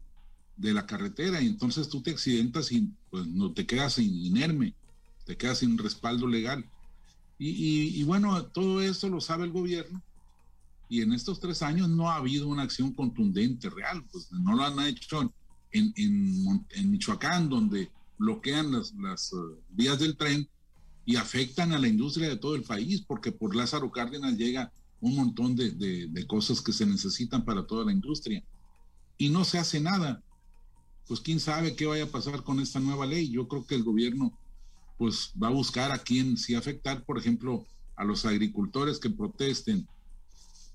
de 0.57 0.73
la 0.73 0.87
carretera 0.87 1.41
y 1.41 1.47
entonces 1.47 1.89
tú 1.89 2.03
te 2.03 2.11
accidentas 2.11 2.73
y 2.73 2.91
pues 3.11 3.27
no 3.27 3.53
te 3.53 3.67
quedas 3.67 3.99
inerme, 3.99 4.75
te 5.25 5.37
quedas 5.37 5.59
sin 5.59 5.77
respaldo 5.77 6.27
legal. 6.27 6.65
Y, 7.39 8.03
bueno, 8.05 8.47
todo 8.47 8.81
eso 8.81 9.11
lo 9.11 9.21
sabe 9.21 9.45
el 9.45 9.53
gobierno 9.53 10.03
y 10.89 11.03
en 11.03 11.13
estos 11.13 11.39
tres 11.39 11.61
años 11.61 11.89
no 11.91 12.11
ha 12.11 12.17
habido 12.17 12.49
una 12.49 12.63
acción 12.63 12.95
contundente, 12.95 13.69
real, 13.69 14.03
pues 14.11 14.33
no 14.33 14.55
lo 14.55 14.65
han 14.65 14.81
hecho 14.87 15.35
en, 15.73 16.91
Michoacán, 16.91 17.49
donde 17.49 17.91
bloquean 18.19 18.73
las, 18.73 18.93
uh, 19.33 19.57
vías 19.71 19.99
del 19.99 20.17
tren 20.17 20.49
y 21.05 21.17
afectan 21.17 21.73
a 21.73 21.79
la 21.79 21.89
industria 21.89 22.29
de 22.29 22.37
todo 22.37 22.55
el 22.55 22.63
país, 22.63 23.03
porque 23.07 23.33
por 23.33 23.55
Lázaro 23.55 23.91
Cárdenas 23.91 24.37
llega 24.37 24.73
un 25.01 25.15
montón 25.15 25.55
de, 25.55 26.25
cosas 26.27 26.61
que 26.61 26.73
se 26.73 26.87
necesitan 26.87 27.45
para 27.45 27.67
toda 27.67 27.85
la 27.85 27.93
industria. 27.93 28.43
Y 29.19 29.29
no 29.29 29.45
se 29.45 29.59
hace 29.59 29.81
nada. 29.81 30.23
Pues 31.07 31.21
quién 31.21 31.39
sabe 31.39 31.77
qué 31.77 31.87
vaya 31.87 32.05
a 32.05 32.11
pasar 32.11 32.43
con 32.43 32.59
esta 32.59 32.81
nueva 32.81 33.07
ley. 33.07 33.31
Yo 33.31 33.47
creo 33.47 33.65
que 33.65 33.77
el 33.77 33.85
gobierno 33.85 34.37
pues 34.99 35.33
va 35.41 35.49
a 35.49 35.53
buscar 35.53 35.93
a 35.93 35.99
quién 35.99 36.37
sí 36.37 36.55
afectar, 36.55 37.05
por 37.05 37.19
ejemplo, 37.19 37.65
a 37.97 38.05
los 38.05 38.25
agricultores 38.25 38.99
que 38.99 39.11
protesten, 39.11 39.87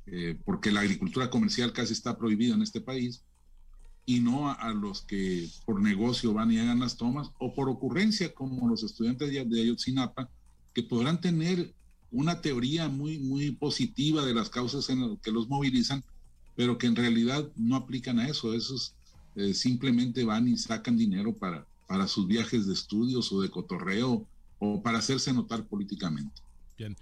eh, 0.05 0.37
porque 0.45 0.71
la 0.71 0.81
agricultura 0.81 1.29
comercial 1.29 1.73
casi 1.73 1.93
está 1.93 2.17
prohibida 2.17 2.53
en 2.55 2.61
este 2.61 2.81
país, 2.81 3.23
y 4.05 4.19
no 4.19 4.49
a, 4.49 4.73
los 4.73 5.01
que 5.01 5.47
por 5.65 5.81
negocio 5.81 6.33
van 6.33 6.51
y 6.51 6.59
hagan 6.59 6.79
las 6.79 6.97
tomas, 6.97 7.29
o 7.39 7.53
por 7.53 7.69
ocurrencia, 7.69 8.33
como 8.33 8.67
los 8.67 8.83
estudiantes 8.83 9.31
de, 9.31 9.45
de 9.45 9.61
Ayotzinapa, 9.61 10.29
que 10.73 10.83
podrán 10.83 11.21
tener 11.21 11.73
una 12.11 12.41
teoría 12.41 12.89
muy, 12.89 13.19
muy 13.19 13.51
positiva 13.51 14.25
de 14.25 14.33
las 14.33 14.49
causas 14.49 14.89
en 14.89 15.01
las 15.01 15.19
que 15.19 15.31
los 15.31 15.47
movilizan, 15.47 16.03
pero 16.55 16.77
que 16.77 16.87
en 16.87 16.95
realidad 16.95 17.49
no 17.55 17.75
aplican 17.75 18.19
a 18.19 18.27
eso. 18.27 18.53
Esos 18.53 18.93
eh, 19.35 19.53
simplemente 19.53 20.25
van 20.25 20.47
y 20.47 20.57
sacan 20.57 20.97
dinero 20.97 21.33
para, 21.33 21.65
para 21.87 22.07
sus 22.07 22.27
viajes 22.27 22.67
de 22.67 22.73
estudios 22.73 23.31
o 23.31 23.41
de 23.41 23.49
cotorreo 23.49 24.27
o 24.59 24.83
para 24.83 24.99
hacerse 24.99 25.33
notar 25.33 25.65
políticamente. 25.65 26.41
Bien. 26.77 26.97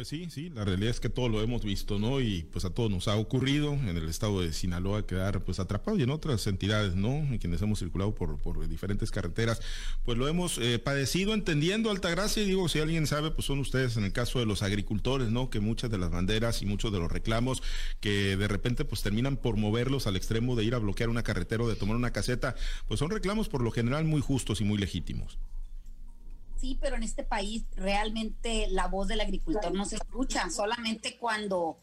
Pues 0.00 0.08
sí, 0.08 0.30
sí, 0.30 0.48
la 0.48 0.64
realidad 0.64 0.92
es 0.92 0.98
que 0.98 1.10
todo 1.10 1.28
lo 1.28 1.42
hemos 1.42 1.62
visto, 1.62 1.98
¿no? 1.98 2.22
Y 2.22 2.44
pues 2.44 2.64
a 2.64 2.70
todos 2.70 2.90
nos 2.90 3.06
ha 3.06 3.16
ocurrido 3.16 3.74
en 3.74 3.98
el 3.98 4.08
estado 4.08 4.40
de 4.40 4.54
Sinaloa 4.54 5.06
quedar 5.06 5.44
pues 5.44 5.60
atrapado 5.60 5.98
y 5.98 6.02
en 6.04 6.08
otras 6.08 6.46
entidades, 6.46 6.94
¿no? 6.94 7.10
En 7.10 7.36
quienes 7.36 7.60
hemos 7.60 7.80
circulado 7.80 8.14
por, 8.14 8.38
por 8.38 8.66
diferentes 8.66 9.10
carreteras, 9.10 9.60
pues 10.02 10.16
lo 10.16 10.26
hemos 10.26 10.56
eh, 10.56 10.78
padecido 10.78 11.34
entendiendo 11.34 11.90
Altagracia 11.90 12.42
y 12.42 12.46
digo, 12.46 12.66
si 12.70 12.78
alguien 12.78 13.06
sabe, 13.06 13.30
pues 13.30 13.44
son 13.44 13.58
ustedes 13.58 13.98
en 13.98 14.04
el 14.04 14.12
caso 14.14 14.38
de 14.38 14.46
los 14.46 14.62
agricultores, 14.62 15.28
¿no? 15.28 15.50
Que 15.50 15.60
muchas 15.60 15.90
de 15.90 15.98
las 15.98 16.10
banderas 16.10 16.62
y 16.62 16.64
muchos 16.64 16.90
de 16.94 16.98
los 16.98 17.12
reclamos 17.12 17.62
que 18.00 18.38
de 18.38 18.48
repente 18.48 18.86
pues 18.86 19.02
terminan 19.02 19.36
por 19.36 19.58
moverlos 19.58 20.06
al 20.06 20.16
extremo 20.16 20.56
de 20.56 20.64
ir 20.64 20.74
a 20.74 20.78
bloquear 20.78 21.10
una 21.10 21.24
carretera 21.24 21.64
o 21.64 21.68
de 21.68 21.76
tomar 21.76 21.96
una 21.96 22.10
caseta, 22.10 22.54
pues 22.88 23.00
son 23.00 23.10
reclamos 23.10 23.50
por 23.50 23.60
lo 23.60 23.70
general 23.70 24.06
muy 24.06 24.22
justos 24.22 24.62
y 24.62 24.64
muy 24.64 24.78
legítimos. 24.78 25.36
Sí, 26.60 26.78
pero 26.78 26.96
en 26.96 27.02
este 27.02 27.22
país 27.22 27.64
realmente 27.74 28.66
la 28.68 28.86
voz 28.86 29.08
del 29.08 29.22
agricultor 29.22 29.72
no 29.72 29.86
se 29.86 29.96
escucha. 29.96 30.50
Solamente 30.50 31.16
cuando 31.16 31.78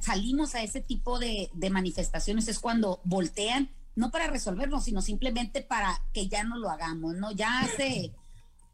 salimos 0.00 0.54
a 0.54 0.62
ese 0.62 0.82
tipo 0.82 1.18
de, 1.18 1.50
manifestaciones 1.70 2.48
es 2.48 2.58
cuando 2.58 3.00
voltean, 3.04 3.70
no 3.96 4.10
para 4.10 4.26
resolverlo, 4.26 4.80
sino 4.80 5.00
simplemente 5.00 5.62
para 5.62 6.00
que 6.12 6.28
ya 6.28 6.44
no 6.44 6.58
lo 6.58 6.70
hagamos, 6.70 7.14
¿no? 7.14 7.32
Ya 7.32 7.60
hace, 7.60 8.12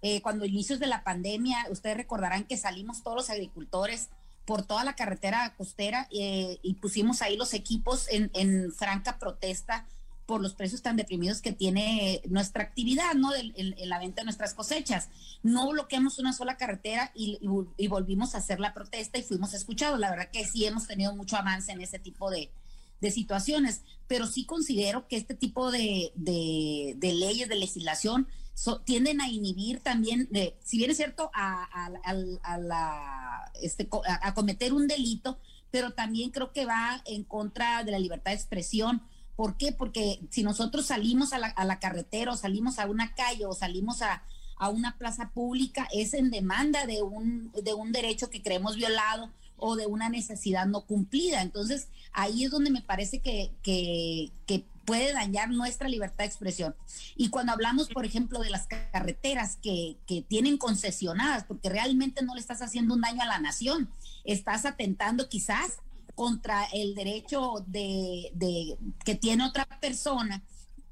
eh, 0.02 0.20
cuando 0.20 0.44
inicios 0.44 0.80
de 0.80 0.88
la 0.88 1.04
pandemia, 1.04 1.66
ustedes 1.70 1.96
recordarán 1.96 2.44
que 2.44 2.56
salimos 2.56 3.02
todos 3.02 3.16
los 3.16 3.30
agricultores 3.30 4.10
por 4.44 4.66
toda 4.66 4.84
la 4.84 4.96
carretera 4.96 5.54
costera 5.56 6.08
eh, 6.10 6.58
y 6.62 6.74
pusimos 6.74 7.22
ahí 7.22 7.36
los 7.36 7.54
equipos 7.54 8.08
en, 8.10 8.30
en 8.34 8.72
franca 8.72 9.18
protesta 9.18 9.86
por 10.26 10.40
los 10.40 10.54
precios 10.54 10.82
tan 10.82 10.96
deprimidos 10.96 11.42
que 11.42 11.52
tiene 11.52 12.22
nuestra 12.26 12.62
actividad, 12.62 13.14
¿no? 13.14 13.34
En, 13.34 13.74
la 13.88 13.98
venta 13.98 14.22
de 14.22 14.24
nuestras 14.24 14.54
cosechas. 14.54 15.08
No 15.42 15.68
bloqueamos 15.70 16.18
una 16.18 16.32
sola 16.32 16.56
carretera 16.56 17.12
y, 17.14 17.38
volvimos 17.88 18.34
a 18.34 18.38
hacer 18.38 18.60
la 18.60 18.72
protesta 18.72 19.18
y 19.18 19.22
fuimos 19.22 19.52
escuchados. 19.54 19.98
La 19.98 20.10
verdad 20.10 20.30
que 20.32 20.46
sí 20.46 20.64
hemos 20.64 20.86
tenido 20.86 21.14
mucho 21.14 21.36
avance 21.36 21.72
en 21.72 21.80
ese 21.80 21.98
tipo 21.98 22.30
de, 22.30 22.50
situaciones, 23.10 23.82
pero 24.06 24.26
sí 24.26 24.46
considero 24.46 25.06
que 25.08 25.16
este 25.18 25.34
tipo 25.34 25.70
de, 25.70 26.10
leyes, 26.16 27.48
de 27.50 27.54
legislación, 27.54 28.26
tienden 28.86 29.20
a 29.20 29.28
inhibir 29.28 29.80
también, 29.80 30.30
si 30.62 30.78
bien 30.78 30.90
es 30.90 30.96
cierto, 30.96 31.30
a, 31.34 31.90
la, 32.58 33.52
este, 33.60 33.86
a 34.22 34.32
cometer 34.32 34.72
un 34.72 34.88
delito, 34.88 35.38
pero 35.70 35.92
también 35.92 36.30
creo 36.30 36.50
que 36.50 36.64
va 36.64 37.02
en 37.04 37.24
contra 37.24 37.84
de 37.84 37.92
la 37.92 37.98
libertad 37.98 38.30
de 38.30 38.36
expresión 38.36 39.02
¿Por 39.36 39.56
qué? 39.56 39.72
Porque 39.72 40.20
si 40.30 40.42
nosotros 40.42 40.86
salimos 40.86 41.32
a 41.32 41.38
la, 41.38 41.78
carretera 41.80 42.32
o 42.32 42.36
salimos 42.36 42.78
a 42.78 42.86
una 42.86 43.14
calle 43.14 43.46
o 43.46 43.52
salimos 43.52 44.02
a, 44.02 44.22
una 44.72 44.96
plaza 44.96 45.28
pública, 45.30 45.86
es 45.92 46.14
en 46.14 46.30
demanda 46.30 46.86
de 46.86 47.02
un, 47.02 47.52
de 47.52 47.74
un 47.74 47.92
derecho 47.92 48.30
que 48.30 48.40
creemos 48.40 48.76
violado 48.76 49.30
o 49.58 49.76
de 49.76 49.86
una 49.86 50.08
necesidad 50.08 50.66
no 50.66 50.82
cumplida. 50.82 51.42
Entonces, 51.42 51.88
ahí 52.12 52.44
es 52.44 52.50
donde 52.50 52.70
me 52.70 52.82
parece 52.82 53.20
que, 53.20 53.50
puede 54.84 55.14
dañar 55.14 55.48
nuestra 55.48 55.88
libertad 55.88 56.18
de 56.18 56.26
expresión. 56.26 56.74
Y 57.16 57.30
cuando 57.30 57.52
hablamos, 57.52 57.88
por 57.88 58.04
ejemplo, 58.04 58.40
de 58.40 58.50
las 58.50 58.66
carreteras 58.66 59.56
que, 59.56 59.96
tienen 60.28 60.58
concesionadas, 60.58 61.44
porque 61.44 61.70
realmente 61.70 62.22
no 62.22 62.34
le 62.34 62.40
estás 62.40 62.60
haciendo 62.60 62.94
un 62.94 63.00
daño 63.00 63.22
a 63.22 63.26
la 63.26 63.38
nación, 63.38 63.90
estás 64.24 64.66
atentando 64.66 65.28
quizás 65.28 65.78
contra 66.14 66.64
el 66.72 66.94
derecho 66.94 67.64
de, 67.66 68.76
que 69.04 69.14
tiene 69.14 69.44
otra 69.44 69.66
persona 69.80 70.42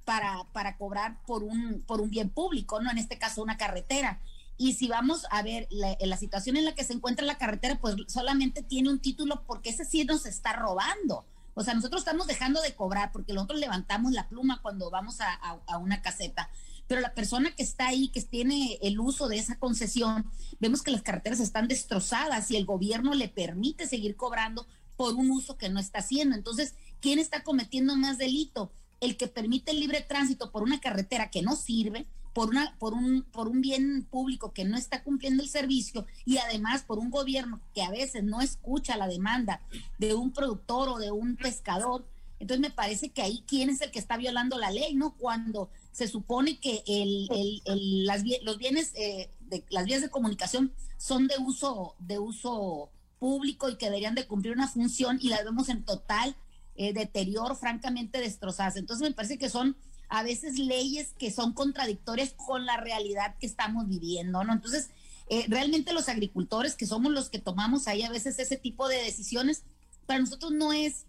para, 0.04 0.76
cobrar 0.76 1.22
por 1.26 1.42
un, 1.42 1.84
bien 2.08 2.30
público, 2.30 2.80
¿no? 2.80 2.90
En 2.90 2.98
este 2.98 3.18
caso, 3.18 3.42
una 3.42 3.56
carretera. 3.56 4.20
Y 4.58 4.74
si 4.74 4.88
vamos 4.88 5.26
a 5.30 5.42
ver 5.42 5.66
la, 5.70 5.96
la, 6.00 6.16
situación 6.16 6.56
en 6.56 6.64
la 6.64 6.74
que 6.74 6.84
se 6.84 6.92
encuentra 6.92 7.24
la 7.24 7.38
carretera, 7.38 7.78
pues 7.80 7.96
solamente 8.08 8.62
tiene 8.62 8.90
un 8.90 9.00
título 9.00 9.42
porque 9.46 9.70
ese 9.70 9.84
sí 9.84 10.04
nos 10.04 10.26
está 10.26 10.52
robando. 10.52 11.24
O 11.54 11.62
sea, 11.62 11.74
nosotros 11.74 12.00
estamos 12.00 12.26
dejando 12.26 12.62
de 12.62 12.74
cobrar 12.74 13.12
porque 13.12 13.34
nosotros 13.34 13.60
levantamos 13.60 14.12
la 14.12 14.28
pluma 14.28 14.60
cuando 14.62 14.90
vamos 14.90 15.20
a, 15.20 15.32
a, 15.66 15.78
una 15.78 16.00
caseta. 16.00 16.50
Pero 16.86 17.00
la 17.00 17.14
persona 17.14 17.54
que 17.54 17.62
está 17.62 17.88
ahí, 17.88 18.08
que 18.08 18.22
tiene 18.22 18.78
el 18.82 18.98
uso 19.00 19.28
de 19.28 19.38
esa 19.38 19.58
concesión, 19.58 20.26
vemos 20.60 20.82
que 20.82 20.90
las 20.90 21.02
carreteras 21.02 21.40
están 21.40 21.68
destrozadas 21.68 22.50
y 22.50 22.56
el 22.56 22.64
gobierno 22.64 23.14
le 23.14 23.28
permite 23.28 23.86
seguir 23.86 24.16
cobrando 24.16 24.66
por 25.02 25.16
un 25.16 25.32
uso 25.32 25.58
que 25.58 25.68
no 25.68 25.80
está 25.80 25.98
haciendo. 25.98 26.36
Entonces, 26.36 26.76
¿quién 27.00 27.18
está 27.18 27.42
cometiendo 27.42 27.96
más 27.96 28.18
delito? 28.18 28.70
El 29.00 29.16
que 29.16 29.26
permite 29.26 29.72
el 29.72 29.80
libre 29.80 30.00
tránsito 30.00 30.52
por 30.52 30.62
una 30.62 30.80
carretera 30.80 31.28
que 31.28 31.42
no 31.42 31.56
sirve, 31.56 32.06
por, 32.32 32.50
una, 32.50 32.76
por, 32.78 32.94
un, 32.94 33.22
por 33.22 33.48
un 33.48 33.60
bien 33.60 34.06
público 34.08 34.52
que 34.52 34.64
no 34.64 34.78
está 34.78 35.02
cumpliendo 35.02 35.42
el 35.42 35.48
servicio 35.48 36.06
y 36.24 36.36
además 36.36 36.84
por 36.84 37.00
un 37.00 37.10
gobierno 37.10 37.60
que 37.74 37.82
a 37.82 37.90
veces 37.90 38.22
no 38.22 38.40
escucha 38.42 38.96
la 38.96 39.08
demanda 39.08 39.60
de 39.98 40.14
un 40.14 40.32
productor 40.32 40.88
o 40.88 40.98
de 40.98 41.10
un 41.10 41.34
pescador. 41.34 42.06
Entonces 42.38 42.60
me 42.60 42.70
parece 42.70 43.08
que 43.08 43.22
ahí 43.22 43.42
quién 43.48 43.70
es 43.70 43.80
el 43.80 43.90
que 43.90 43.98
está 43.98 44.16
violando 44.16 44.56
la 44.56 44.70
ley, 44.70 44.94
¿no? 44.94 45.16
Cuando 45.16 45.68
se 45.90 46.06
supone 46.06 46.60
que 46.60 46.84
el, 46.86 47.28
el, 47.64 48.06
las, 48.06 48.22
los 48.44 48.56
bienes, 48.56 48.92
eh, 48.94 49.30
las 49.68 49.84
vías 49.84 50.00
de 50.00 50.10
comunicación 50.10 50.72
son 50.96 51.26
de 51.26 51.34
uso, 51.40 51.96
de 51.98 52.20
uso 52.20 52.92
público 53.22 53.70
y 53.70 53.76
que 53.76 53.86
deberían 53.86 54.16
de 54.16 54.26
cumplir 54.26 54.52
una 54.52 54.66
función 54.66 55.20
y 55.22 55.28
las 55.28 55.44
vemos 55.44 55.68
en 55.68 55.84
total 55.84 56.34
eh, 56.74 56.92
deterioro, 56.92 57.54
francamente 57.54 58.18
destrozadas. 58.18 58.74
Entonces 58.74 59.08
me 59.08 59.14
parece 59.14 59.38
que 59.38 59.48
son 59.48 59.76
a 60.08 60.24
veces 60.24 60.58
leyes 60.58 61.14
que 61.20 61.30
son 61.30 61.52
contradictorias 61.52 62.32
con 62.32 62.66
la 62.66 62.78
realidad 62.78 63.36
que 63.38 63.46
estamos 63.46 63.86
viviendo, 63.86 64.42
¿no? 64.42 64.52
Entonces, 64.52 64.90
eh, 65.28 65.44
realmente 65.46 65.92
los 65.92 66.08
agricultores, 66.08 66.74
que 66.74 66.84
somos 66.84 67.12
los 67.12 67.30
que 67.30 67.38
tomamos 67.38 67.86
ahí 67.86 68.02
a 68.02 68.10
veces 68.10 68.40
ese 68.40 68.56
tipo 68.56 68.88
de 68.88 68.96
decisiones, 68.96 69.62
para 70.04 70.18
nosotros 70.18 70.50
no 70.50 70.72
es, 70.72 71.06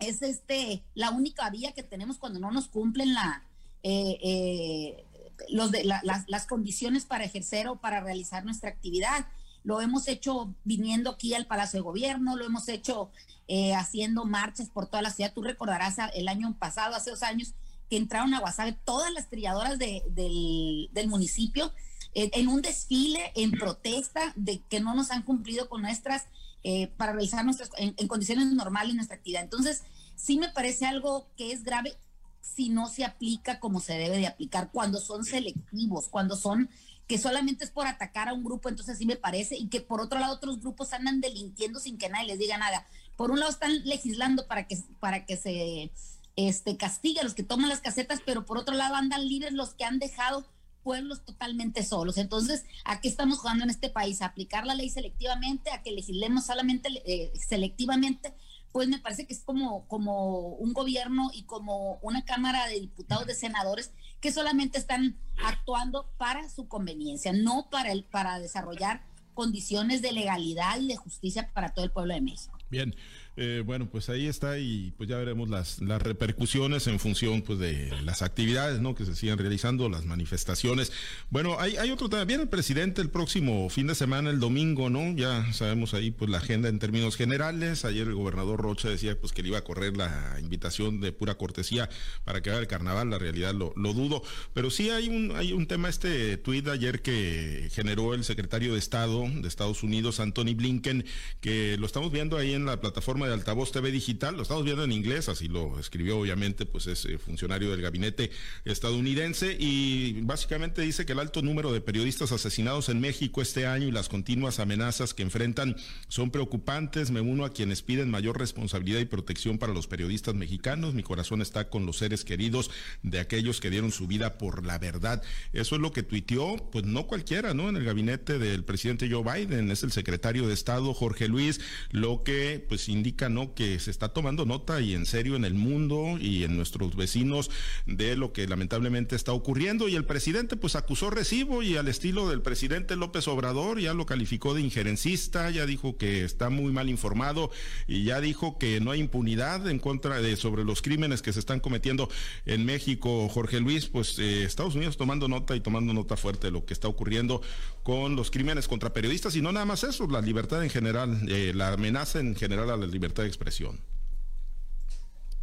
es 0.00 0.20
este, 0.20 0.82
la 0.94 1.12
única 1.12 1.48
vía 1.48 1.72
que 1.72 1.82
tenemos 1.82 2.18
cuando 2.18 2.40
no 2.40 2.50
nos 2.50 2.68
cumplen 2.68 3.14
la, 3.14 3.42
eh, 3.82 5.02
los 5.48 5.70
de, 5.70 5.84
las, 5.84 6.02
las 6.26 6.46
condiciones 6.46 7.06
para 7.06 7.24
ejercer 7.24 7.68
o 7.68 7.76
para 7.76 8.00
realizar 8.00 8.44
nuestra 8.44 8.68
actividad 8.68 9.26
lo 9.68 9.82
hemos 9.82 10.08
hecho 10.08 10.54
viniendo 10.64 11.10
aquí 11.10 11.34
al 11.34 11.44
Palacio 11.44 11.80
de 11.80 11.82
Gobierno, 11.82 12.36
lo 12.36 12.46
hemos 12.46 12.70
hecho 12.70 13.10
eh, 13.48 13.74
haciendo 13.74 14.24
marchas 14.24 14.70
por 14.70 14.86
toda 14.86 15.02
la 15.02 15.10
ciudad. 15.10 15.34
Tú 15.34 15.42
recordarás 15.42 15.96
el 16.14 16.28
año 16.28 16.56
pasado, 16.58 16.94
hace 16.94 17.10
dos 17.10 17.22
años, 17.22 17.52
que 17.90 17.98
entraron 17.98 18.32
a 18.32 18.40
Guasave 18.40 18.72
todas 18.72 19.12
las 19.12 19.28
trilladoras 19.28 19.78
del, 19.78 20.88
municipio 21.08 21.70
eh, 22.14 22.30
en 22.32 22.48
un 22.48 22.62
desfile 22.62 23.30
en 23.34 23.50
protesta 23.50 24.32
de 24.36 24.62
que 24.70 24.80
no 24.80 24.94
nos 24.94 25.10
han 25.10 25.20
cumplido 25.20 25.68
con 25.68 25.82
nuestras, 25.82 26.28
eh, 26.64 26.86
para 26.96 27.12
realizar 27.12 27.44
nuestras, 27.44 27.68
en, 27.76 27.92
en 27.98 28.08
condiciones 28.08 28.46
normales 28.46 28.94
nuestra 28.94 29.16
actividad. 29.16 29.42
Entonces, 29.42 29.82
sí 30.16 30.38
me 30.38 30.48
parece 30.48 30.86
algo 30.86 31.28
que 31.36 31.52
es 31.52 31.62
grave 31.62 31.98
si 32.40 32.70
no 32.70 32.88
se 32.88 33.04
aplica 33.04 33.60
como 33.60 33.80
se 33.80 33.98
debe 33.98 34.16
de 34.16 34.28
aplicar, 34.28 34.70
cuando 34.72 34.98
son 34.98 35.26
selectivos, 35.26 36.08
cuando 36.08 36.36
son 36.36 36.70
que 37.08 37.18
solamente 37.18 37.64
es 37.64 37.70
por 37.70 37.86
atacar 37.86 38.28
a 38.28 38.34
un 38.34 38.44
grupo, 38.44 38.68
entonces 38.68 38.98
sí 38.98 39.06
me 39.06 39.16
parece, 39.16 39.56
y 39.56 39.68
que 39.68 39.80
por 39.80 40.00
otro 40.00 40.20
lado 40.20 40.34
otros 40.34 40.60
grupos 40.60 40.92
andan 40.92 41.20
delinquiendo 41.20 41.80
sin 41.80 41.96
que 41.96 42.10
nadie 42.10 42.28
les 42.28 42.38
diga 42.38 42.58
nada. 42.58 42.86
Por 43.16 43.30
un 43.30 43.40
lado 43.40 43.50
están 43.50 43.82
legislando 43.84 44.46
para 44.46 44.68
que, 44.68 44.78
para 45.00 45.24
que 45.24 45.36
se 45.36 45.90
este, 46.36 46.76
castigue 46.76 47.20
a 47.20 47.24
los 47.24 47.34
que 47.34 47.42
toman 47.42 47.70
las 47.70 47.80
casetas, 47.80 48.20
pero 48.24 48.44
por 48.44 48.58
otro 48.58 48.74
lado 48.74 48.94
andan 48.94 49.26
libres 49.26 49.54
los 49.54 49.74
que 49.74 49.84
han 49.84 49.98
dejado 49.98 50.46
pueblos 50.82 51.24
totalmente 51.24 51.82
solos. 51.82 52.18
Entonces, 52.18 52.64
¿a 52.84 53.00
qué 53.00 53.08
estamos 53.08 53.38
jugando 53.38 53.64
en 53.64 53.70
este 53.70 53.88
país? 53.88 54.20
¿A 54.20 54.26
aplicar 54.26 54.66
la 54.66 54.74
ley 54.74 54.90
selectivamente? 54.90 55.70
¿A 55.70 55.82
que 55.82 55.92
legislemos 55.92 56.46
solamente 56.46 56.90
eh, 57.06 57.32
selectivamente? 57.34 58.34
Pues 58.70 58.88
me 58.88 58.98
parece 58.98 59.26
que 59.26 59.32
es 59.32 59.42
como, 59.42 59.88
como 59.88 60.38
un 60.38 60.74
gobierno 60.74 61.30
y 61.32 61.44
como 61.44 61.98
una 62.02 62.24
Cámara 62.24 62.66
de 62.66 62.80
Diputados, 62.80 63.26
de 63.26 63.34
Senadores, 63.34 63.92
que 64.20 64.32
solamente 64.32 64.78
están 64.78 65.16
actuando 65.44 66.10
para 66.16 66.48
su 66.48 66.68
conveniencia, 66.68 67.32
no 67.32 67.68
para, 67.70 67.92
el, 67.92 68.04
para 68.04 68.38
desarrollar 68.38 69.02
condiciones 69.34 70.02
de 70.02 70.12
legalidad 70.12 70.80
y 70.80 70.88
de 70.88 70.96
justicia 70.96 71.50
para 71.52 71.72
todo 71.72 71.84
el 71.84 71.92
pueblo 71.92 72.14
de 72.14 72.20
México. 72.20 72.58
Bien, 72.70 72.94
eh, 73.40 73.62
bueno, 73.64 73.88
pues 73.88 74.08
ahí 74.08 74.26
está 74.26 74.58
y 74.58 74.92
pues 74.96 75.08
ya 75.08 75.16
veremos 75.16 75.48
las, 75.48 75.80
las 75.80 76.02
repercusiones 76.02 76.88
en 76.88 76.98
función 76.98 77.42
pues 77.42 77.60
de 77.60 77.92
las 78.02 78.22
actividades, 78.22 78.80
¿no? 78.80 78.96
Que 78.96 79.04
se 79.04 79.14
sigan 79.14 79.38
realizando, 79.38 79.88
las 79.88 80.04
manifestaciones. 80.04 80.90
Bueno, 81.30 81.56
hay, 81.60 81.76
hay 81.76 81.92
otro 81.92 82.08
tema. 82.08 82.24
Viene 82.24 82.42
el 82.42 82.48
presidente 82.48 83.00
el 83.00 83.10
próximo 83.10 83.70
fin 83.70 83.86
de 83.86 83.94
semana, 83.94 84.30
el 84.30 84.40
domingo, 84.40 84.90
¿no? 84.90 85.14
Ya 85.16 85.52
sabemos 85.52 85.94
ahí 85.94 86.10
pues 86.10 86.28
la 86.30 86.38
agenda 86.38 86.68
en 86.68 86.80
términos 86.80 87.16
generales. 87.16 87.84
Ayer 87.84 88.08
el 88.08 88.14
gobernador 88.14 88.60
Rocha 88.60 88.88
decía 88.88 89.16
pues 89.20 89.32
que 89.32 89.42
le 89.42 89.50
iba 89.50 89.58
a 89.58 89.64
correr 89.64 89.96
la 89.96 90.36
invitación 90.40 91.00
de 91.00 91.12
pura 91.12 91.36
cortesía 91.36 91.88
para 92.24 92.42
que 92.42 92.50
haga 92.50 92.58
el 92.58 92.66
carnaval. 92.66 93.08
La 93.10 93.18
realidad 93.18 93.54
lo, 93.54 93.72
lo 93.76 93.92
dudo. 93.92 94.24
Pero 94.52 94.70
sí 94.70 94.90
hay 94.90 95.08
un, 95.08 95.36
hay 95.36 95.52
un 95.52 95.68
tema, 95.68 95.88
este 95.88 96.38
tuit 96.38 96.66
ayer 96.66 97.02
que 97.02 97.68
generó 97.72 98.14
el 98.14 98.24
secretario 98.24 98.72
de 98.72 98.80
Estado 98.80 99.28
de 99.28 99.46
Estados 99.46 99.84
Unidos, 99.84 100.18
Anthony 100.18 100.54
Blinken, 100.56 101.04
que 101.40 101.76
lo 101.78 101.86
estamos 101.86 102.10
viendo 102.10 102.36
ahí 102.36 102.54
en 102.54 102.64
la 102.64 102.80
plataforma 102.80 103.27
de 103.28 103.34
Altavoz 103.34 103.72
TV 103.72 103.90
Digital, 103.90 104.36
lo 104.36 104.42
estamos 104.42 104.64
viendo 104.64 104.84
en 104.84 104.92
inglés, 104.92 105.28
así 105.28 105.48
lo 105.48 105.78
escribió 105.78 106.18
obviamente, 106.18 106.66
pues 106.66 106.86
es 106.86 107.04
eh, 107.04 107.18
funcionario 107.18 107.70
del 107.70 107.82
gabinete 107.82 108.30
estadounidense 108.64 109.56
y 109.58 110.20
básicamente 110.22 110.82
dice 110.82 111.06
que 111.06 111.12
el 111.12 111.18
alto 111.18 111.42
número 111.42 111.72
de 111.72 111.80
periodistas 111.80 112.32
asesinados 112.32 112.88
en 112.88 113.00
México 113.00 113.42
este 113.42 113.66
año 113.66 113.86
y 113.86 113.90
las 113.90 114.08
continuas 114.08 114.58
amenazas 114.58 115.14
que 115.14 115.22
enfrentan 115.22 115.76
son 116.08 116.30
preocupantes. 116.30 117.10
Me 117.10 117.20
uno 117.20 117.44
a 117.44 117.52
quienes 117.52 117.82
piden 117.82 118.10
mayor 118.10 118.38
responsabilidad 118.38 119.00
y 119.00 119.04
protección 119.04 119.58
para 119.58 119.72
los 119.72 119.86
periodistas 119.86 120.34
mexicanos. 120.34 120.94
Mi 120.94 121.02
corazón 121.02 121.42
está 121.42 121.68
con 121.68 121.86
los 121.86 121.98
seres 121.98 122.24
queridos 122.24 122.70
de 123.02 123.20
aquellos 123.20 123.60
que 123.60 123.70
dieron 123.70 123.92
su 123.92 124.06
vida 124.06 124.38
por 124.38 124.64
la 124.64 124.78
verdad. 124.78 125.22
Eso 125.52 125.74
es 125.74 125.80
lo 125.80 125.92
que 125.92 126.02
tuiteó, 126.02 126.56
pues 126.70 126.84
no 126.84 127.06
cualquiera, 127.06 127.54
¿no? 127.54 127.68
En 127.68 127.76
el 127.76 127.84
gabinete 127.84 128.38
del 128.38 128.64
presidente 128.64 129.08
Joe 129.10 129.22
Biden, 129.22 129.70
es 129.70 129.82
el 129.82 129.92
secretario 129.92 130.46
de 130.46 130.54
Estado 130.54 130.94
Jorge 130.94 131.28
Luis, 131.28 131.60
lo 131.90 132.22
que 132.22 132.64
pues 132.68 132.88
indica 132.88 133.17
Que 133.18 133.80
se 133.80 133.90
está 133.90 134.10
tomando 134.10 134.46
nota 134.46 134.80
y 134.80 134.94
en 134.94 135.04
serio 135.04 135.34
en 135.34 135.44
el 135.44 135.54
mundo 135.54 136.18
y 136.20 136.44
en 136.44 136.56
nuestros 136.56 136.94
vecinos 136.94 137.50
de 137.84 138.16
lo 138.16 138.32
que 138.32 138.46
lamentablemente 138.46 139.16
está 139.16 139.32
ocurriendo 139.32 139.88
y 139.88 139.96
el 139.96 140.04
presidente 140.04 140.56
pues 140.56 140.76
acusó 140.76 141.10
recibo 141.10 141.64
y 141.64 141.76
al 141.76 141.88
estilo 141.88 142.28
del 142.28 142.42
presidente 142.42 142.94
López 142.94 143.26
Obrador 143.26 143.80
ya 143.80 143.92
lo 143.92 144.06
calificó 144.06 144.54
de 144.54 144.60
injerencista, 144.60 145.50
ya 145.50 145.66
dijo 145.66 145.96
que 145.96 146.24
está 146.24 146.48
muy 146.48 146.70
mal 146.70 146.88
informado 146.88 147.50
y 147.88 148.04
ya 148.04 148.20
dijo 148.20 148.56
que 148.56 148.80
no 148.80 148.92
hay 148.92 149.00
impunidad 149.00 149.68
en 149.68 149.80
contra 149.80 150.20
de 150.20 150.36
sobre 150.36 150.62
los 150.62 150.80
crímenes 150.80 151.20
que 151.20 151.32
se 151.32 151.40
están 151.40 151.58
cometiendo 151.58 152.08
en 152.46 152.64
México. 152.64 153.28
Jorge 153.28 153.58
Luis, 153.58 153.86
pues 153.86 154.16
eh, 154.20 154.44
Estados 154.44 154.76
Unidos 154.76 154.96
tomando 154.96 155.26
nota 155.26 155.56
y 155.56 155.60
tomando 155.60 155.92
nota 155.92 156.16
fuerte 156.16 156.46
de 156.46 156.52
lo 156.52 156.64
que 156.64 156.72
está 156.72 156.86
ocurriendo 156.86 157.42
con 157.82 158.14
los 158.14 158.30
crímenes 158.30 158.68
contra 158.68 158.92
periodistas 158.92 159.34
y 159.34 159.42
no 159.42 159.50
nada 159.50 159.66
más 159.66 159.82
eso, 159.82 160.06
la 160.06 160.20
libertad 160.20 160.62
en 160.62 160.70
general, 160.70 161.20
eh, 161.28 161.52
la 161.52 161.72
amenaza 161.72 162.20
en 162.20 162.36
general 162.36 162.70
a 162.70 162.76
la 162.76 162.86
libertad 162.86 162.97
de 163.00 163.28
expresión. 163.28 163.80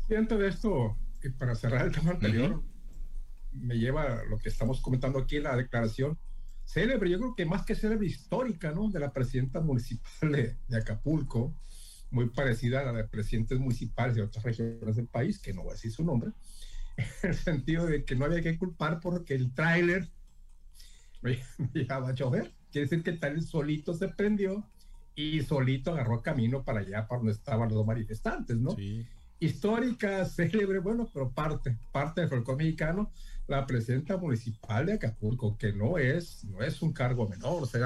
Y 0.09 0.15
antes 0.15 0.37
de 0.37 0.47
esto, 0.47 0.97
y 1.23 1.29
para 1.29 1.55
cerrar 1.55 1.87
el 1.87 1.91
tema 1.91 2.11
anterior, 2.11 2.61
me 3.51 3.77
lleva 3.77 4.03
a 4.03 4.23
lo 4.25 4.37
que 4.37 4.49
estamos 4.49 4.81
comentando 4.81 5.19
aquí, 5.19 5.39
la 5.39 5.55
declaración 5.55 6.17
célebre, 6.65 7.09
yo 7.09 7.19
creo 7.19 7.35
que 7.35 7.45
más 7.45 7.65
que 7.65 7.75
célebre 7.75 8.07
histórica, 8.07 8.71
¿no? 8.71 8.89
De 8.89 8.99
la 8.99 9.13
presidenta 9.13 9.61
municipal 9.61 10.31
de, 10.31 10.77
Acapulco, 10.77 11.55
muy 12.11 12.29
parecida 12.29 12.81
a 12.81 12.85
la 12.85 12.93
de 12.93 13.03
presidentes 13.05 13.59
municipales 13.59 14.15
de 14.15 14.23
otras 14.23 14.43
regiones 14.43 14.95
del 14.95 15.07
país, 15.07 15.39
que 15.39 15.53
no 15.53 15.63
voy 15.63 15.71
a 15.71 15.73
decir 15.73 15.91
su 15.91 16.03
nombre, 16.03 16.31
en 17.23 17.29
el 17.29 17.35
sentido 17.35 17.85
de 17.85 18.03
que 18.03 18.15
no 18.15 18.25
había 18.25 18.41
que 18.41 18.57
culpar 18.57 18.99
porque 18.99 19.35
el 19.35 19.53
tráiler 19.53 20.09
me 21.21 21.39
llegaba 21.73 22.09
a 22.09 22.13
llover. 22.13 22.53
Quiere 22.71 22.87
decir 22.87 23.03
que 23.03 23.11
el 23.11 23.19
tráiler 23.19 23.43
solito 23.43 23.93
se 23.93 24.09
prendió 24.09 24.69
y 25.15 25.41
solito 25.41 25.91
agarró 25.91 26.21
camino 26.21 26.63
para 26.63 26.81
allá, 26.81 27.07
para 27.07 27.19
donde 27.19 27.33
estaban 27.33 27.69
los 27.69 27.85
manifestantes, 27.85 28.57
¿no? 28.57 28.71
Sí. 28.71 29.05
Histórica, 29.39 30.25
célebre, 30.25 30.79
bueno, 30.79 31.09
pero 31.13 31.31
parte, 31.31 31.77
parte 31.91 32.21
del 32.21 32.29
folclore 32.29 32.63
mexicano, 32.63 33.11
la 33.47 33.65
presidenta 33.65 34.17
municipal 34.17 34.85
de 34.85 34.93
Acapulco, 34.93 35.57
que 35.57 35.73
no 35.73 35.97
es, 35.97 36.43
no 36.45 36.61
es 36.61 36.81
un 36.81 36.93
cargo 36.93 37.27
menor, 37.27 37.67
ser 37.67 37.83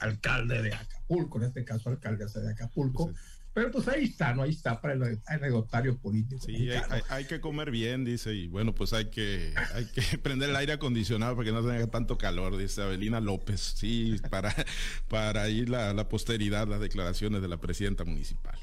alcalde 0.00 0.62
de 0.62 0.74
Acapulco, 0.74 1.38
en 1.38 1.44
este 1.44 1.64
caso 1.64 1.90
alcaldesa 1.90 2.40
de 2.40 2.50
Acapulco. 2.50 3.12
Pero 3.56 3.70
pues 3.70 3.88
ahí 3.88 4.04
está, 4.04 4.34
¿no? 4.34 4.42
Ahí 4.42 4.50
está 4.50 4.78
para 4.82 4.92
el 4.92 5.18
anecdotario 5.24 5.96
político. 5.96 6.42
Sí, 6.44 6.68
hay, 7.08 7.24
que 7.24 7.40
comer 7.40 7.70
bien, 7.70 8.04
dice, 8.04 8.34
y 8.34 8.48
bueno, 8.48 8.74
pues 8.74 8.92
hay 8.92 9.06
que, 9.06 9.54
hay 9.72 9.86
que 9.86 10.02
prender 10.22 10.50
el 10.50 10.56
aire 10.56 10.74
acondicionado 10.74 11.34
para 11.34 11.46
que 11.46 11.52
no 11.52 11.62
tenga 11.66 11.86
tanto 11.86 12.18
calor, 12.18 12.58
dice 12.58 12.82
Abelina 12.82 13.18
López. 13.18 13.72
Sí, 13.74 14.20
para, 14.28 14.54
para 15.08 15.48
ir 15.48 15.70
la, 15.70 15.94
la 15.94 16.06
posteridad, 16.06 16.68
las 16.68 16.80
declaraciones 16.80 17.40
de 17.40 17.48
la 17.48 17.56
presidenta 17.56 18.04
municipal. 18.04 18.58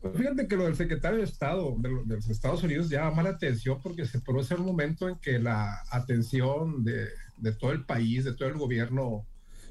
Pues 0.00 0.16
fíjate 0.16 0.48
que 0.48 0.56
lo 0.56 0.64
del 0.64 0.76
secretario 0.76 1.18
de 1.18 1.24
Estado 1.24 1.76
de, 1.76 1.90
los 1.90 2.26
Estados 2.30 2.62
Unidos 2.62 2.88
llama 2.88 3.22
la 3.22 3.30
atención 3.30 3.82
porque 3.82 4.06
se 4.06 4.18
produce 4.18 4.54
un 4.54 4.64
momento 4.64 5.10
en 5.10 5.16
que 5.16 5.38
la 5.38 5.82
atención 5.90 6.84
de, 6.84 7.08
de 7.36 7.52
todo 7.52 7.72
el 7.72 7.84
país, 7.84 8.24
de 8.24 8.32
todo 8.32 8.48
el 8.48 8.56
gobierno 8.56 9.26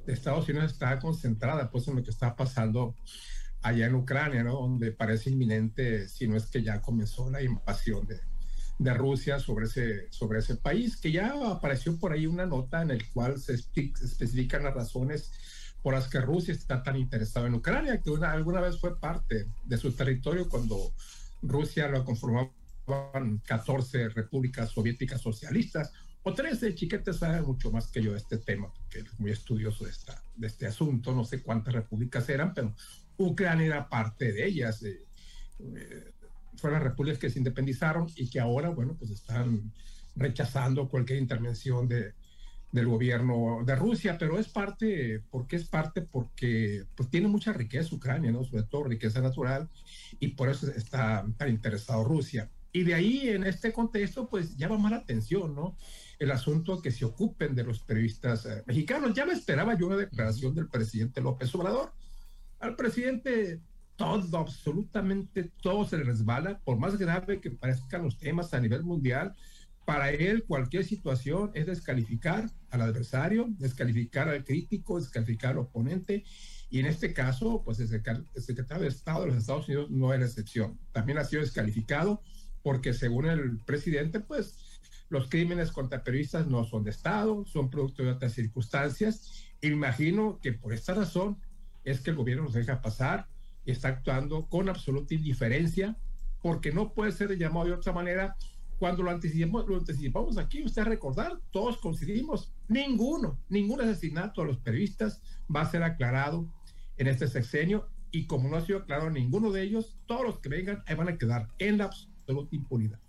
de 0.05 0.13
Estados 0.13 0.47
Unidos 0.47 0.71
está 0.71 0.99
concentrada 0.99 1.71
pues 1.71 1.88
en 1.88 1.95
lo 1.95 2.03
que 2.03 2.12
está 2.12 2.36
pasando 2.36 2.93
allá 3.62 3.88
en 3.88 3.96
Ucrania, 3.96 4.43
¿no? 4.43 4.54
donde 4.54 4.91
parece 4.91 5.30
inminente, 5.30 6.08
si 6.08 6.28
no 6.28 6.36
es 6.36 6.48
que 6.48 6.63
ya 6.63 6.82
comenzó 6.82 7.30
la 7.30 7.41
invasión 7.41 8.06
de, 8.08 8.20
de 8.80 8.93
Rusia 8.93 9.39
sobre 9.39 9.65
ese, 9.65 10.12
sobre 10.12 10.39
ese 10.39 10.56
país, 10.56 10.98
que 10.98 11.12
ya 11.12 11.34
apareció 11.50 11.98
por 11.98 12.13
ahí 12.13 12.28
una 12.28 12.46
nota 12.46 12.82
en 12.82 12.91
el 12.91 13.10
cual 13.10 13.39
se 13.39 13.54
especifican 13.56 14.63
las 14.63 14.74
razones 14.74 15.32
por 15.82 15.93
las 15.93 16.08
que 16.08 16.20
Rusia 16.20 16.54
está 16.54 16.84
tan 16.84 16.98
interesada 16.98 17.48
en 17.48 17.56
Ucrania, 17.56 18.02
que 18.02 18.12
alguna 18.26 18.62
vez 18.62 18.80
fue 18.80 19.00
parte 19.00 19.48
de 19.63 19.78
su 19.78 19.91
territorio 19.93 20.50
cuando 20.50 20.93
Rusia 21.41 21.88
lo 21.88 22.04
conformaban 22.04 22.52
14 23.46 24.10
repúblicas 24.10 24.72
soviéticas 24.72 25.22
socialistas, 25.22 25.91
o 26.24 26.34
13, 26.34 26.76
Chiquete 26.76 27.13
sabe 27.13 27.41
mucho 27.41 27.72
más 27.72 27.88
que 27.88 28.02
yo 28.02 28.12
de 28.12 28.17
este 28.17 28.38
tema, 28.38 28.70
porque 28.74 29.00
es 29.00 29.20
muy 29.20 29.32
estudioso 29.32 29.86
de, 29.86 29.91
esta, 29.91 30.22
de 30.36 30.48
este 30.48 30.67
asunto, 30.67 31.15
no 31.15 31.24
sé 31.24 31.41
cuántas 31.41 31.74
repúblicas 31.74 32.28
eran, 32.28 32.54
pero 32.54 32.76
Ucrania 33.17 33.65
era 33.65 33.89
parte 33.89 34.32
de 34.32 34.45
ellas. 34.45 34.84
Eh, 34.84 35.06
eh, 35.60 36.13
fueron 36.58 36.80
las 36.80 36.89
repúblicas 36.89 37.19
que 37.19 37.30
se 37.30 37.39
independizaron 37.39 38.08
y 38.15 38.30
que 38.30 38.39
ahora, 38.39 38.69
bueno, 38.69 38.95
pues 38.97 39.12
están 39.12 39.71
rechazando 40.15 40.89
cualquier 40.89 41.19
intervención 41.19 41.88
de, 41.88 42.13
del 42.71 42.88
gobierno 42.88 43.63
de 43.65 43.75
Rusia, 43.75 44.17
pero 44.17 44.39
es 44.39 44.49
parte, 44.49 45.21
¿por 45.30 45.47
qué 45.47 45.56
es 45.56 45.65
parte? 45.65 46.01
Porque 46.01 46.86
pues 46.95 47.10
tiene 47.10 47.27
mucha 47.27 47.53
riqueza 47.53 47.95
Ucrania, 47.95 48.32
¿no? 48.32 48.43
Sobre 48.43 48.63
todo 48.63 48.86
riqueza 48.86 49.21
natural, 49.21 49.69
y 50.19 50.30
por 50.30 50.49
eso 50.49 50.69
está 50.71 51.25
tan 51.38 51.49
interesado 51.49 52.03
Rusia. 52.03 52.49
Y 52.73 52.84
de 52.84 52.93
ahí, 52.93 53.30
en 53.30 53.43
este 53.45 53.71
contexto, 53.71 54.27
pues 54.27 54.58
llama 54.58 54.77
más 54.77 54.91
la 54.91 54.97
atención, 54.97 55.56
¿no? 55.56 55.77
El 56.19 56.32
asunto 56.32 56.82
que 56.82 56.91
se 56.91 57.06
ocupen 57.06 57.56
de 57.56 57.63
los 57.63 57.80
periodistas 57.80 58.45
eh, 58.45 58.63
mexicanos. 58.67 59.13
Ya 59.13 59.25
me 59.25 59.34
esperaba 59.34 59.77
yo 59.77 59.88
una 59.88 59.97
declaración 59.97 60.53
del 60.53 60.67
presidente 60.67 61.21
López 61.21 61.53
Obrador, 61.56 61.93
al 62.60 62.76
presidente 62.76 63.62
todo, 63.96 64.38
absolutamente 64.38 65.52
todo 65.62 65.86
se 65.86 65.98
le 65.98 66.04
resbala, 66.04 66.60
por 66.60 66.78
más 66.78 66.98
grave 66.98 67.41
que 67.41 67.52
parezcan 67.52 68.04
los 68.04 68.17
temas 68.17 68.54
a 68.54 68.60
nivel 68.60 68.84
mundial. 68.84 69.36
Para 69.86 70.12
él, 70.12 70.43
cualquier 70.43 70.84
situación 70.84 71.52
es 71.54 71.65
descalificar 71.65 72.50
al 72.70 72.82
adversario, 72.82 73.48
descalificar 73.58 74.28
al 74.28 74.43
crítico, 74.43 75.00
descalificar 75.00 75.52
al 75.52 75.60
oponente. 75.60 76.24
Y 76.70 76.80
en 76.80 76.86
este 76.86 77.13
caso, 77.13 77.63
pues 77.63 77.80
el 77.80 77.88
secretario 77.88 78.84
de 78.84 78.89
Estado 78.89 79.22
de 79.22 79.28
los 79.28 79.38
Estados 79.38 79.67
Unidos 79.67 79.89
no 79.89 80.13
es 80.13 80.20
la 80.20 80.26
excepción. 80.26 80.78
También 80.91 81.17
ha 81.17 81.24
sido 81.24 81.41
descalificado 81.41 82.22
porque 82.62 82.93
según 82.93 83.28
el 83.28 83.60
presidente, 83.60 84.20
pues 84.20 84.82
los 85.10 85.30
crímenes 85.30 85.72
contra 85.72 86.04
periodistas 86.04 86.48
no 86.48 86.65
son 86.65 86.84
de 86.84 86.91
Estado, 86.91 87.46
son 87.46 87.70
producto 87.70 88.04
de 88.04 88.12
otras 88.12 88.34
circunstancias. 88.34 89.52
imagino 89.62 90.39
que 90.41 90.52
por 90.52 90.74
esta 90.74 90.93
razón 90.93 91.38
es 91.91 92.02
que 92.02 92.12
el 92.12 92.17
gobierno 92.17 92.43
nos 92.43 92.54
deja 92.54 92.82
pasar 92.82 93.28
está 93.71 93.89
actuando 93.89 94.47
con 94.47 94.69
absoluta 94.69 95.13
indiferencia, 95.13 95.97
porque 96.41 96.71
no 96.71 96.93
puede 96.93 97.12
ser 97.12 97.38
llamado 97.38 97.67
de 97.67 97.73
otra 97.73 97.93
manera. 97.93 98.36
Cuando 98.80 99.04
lo 99.04 99.12
anticipamos, 99.12 99.67
lo 99.67 99.78
anticipamos 99.78 100.38
aquí, 100.38 100.63
usted 100.63 100.84
recordar, 100.84 101.39
todos 101.52 101.78
coincidimos, 101.78 102.54
ninguno, 102.67 103.39
ningún 103.50 103.82
asesinato 103.82 104.41
a 104.41 104.45
los 104.45 104.60
periodistas 104.60 105.21
va 105.54 105.62
a 105.62 105.71
ser 105.71 105.84
aclarado 105.84 106.47
en 106.97 107.08
este 107.08 107.28
sexenio 107.28 107.89
y 108.12 108.28
como 108.28 108.50
no 108.50 108.58
ha 108.58 108.62
sido 108.62 108.80
aclarado 108.80 109.10
ninguno 109.10 109.52
de 109.52 109.63
ellos, 109.63 109.97
todos 110.06 110.23
los 110.23 110.39
que 110.39 110.50
vengan 110.50 110.84
ahí 110.86 110.95
van 110.95 111.10
a 111.10 111.17
quedar 111.17 111.47
en 111.58 111.80
la 111.80 111.89
impunidad. 112.52 113.00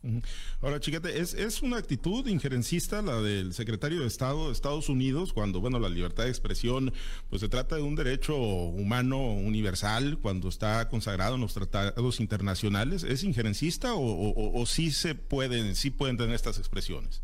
Ahora, 0.60 0.80
chiquete, 0.80 1.20
¿es, 1.20 1.34
¿es 1.34 1.62
una 1.62 1.76
actitud 1.76 2.26
injerencista 2.26 3.02
la 3.02 3.20
del 3.20 3.52
secretario 3.52 4.00
de 4.00 4.06
Estado 4.06 4.46
de 4.46 4.52
Estados 4.52 4.88
Unidos 4.88 5.32
cuando, 5.32 5.60
bueno, 5.60 5.78
la 5.78 5.88
libertad 5.88 6.24
de 6.24 6.30
expresión, 6.30 6.92
pues 7.28 7.40
se 7.40 7.48
trata 7.48 7.76
de 7.76 7.82
un 7.82 7.94
derecho 7.94 8.36
humano 8.36 9.18
universal 9.18 10.18
cuando 10.20 10.48
está 10.48 10.88
consagrado 10.88 11.34
en 11.34 11.40
los 11.40 11.54
tratados 11.54 12.20
internacionales? 12.20 13.02
¿Es 13.02 13.24
injerencista 13.24 13.92
o, 13.94 14.64
sí 14.66 14.90
se 14.90 15.14
pueden, 15.14 15.74
sí 15.74 15.90
pueden 15.90 16.16
tener 16.16 16.34
estas 16.34 16.58
expresiones? 16.58 17.22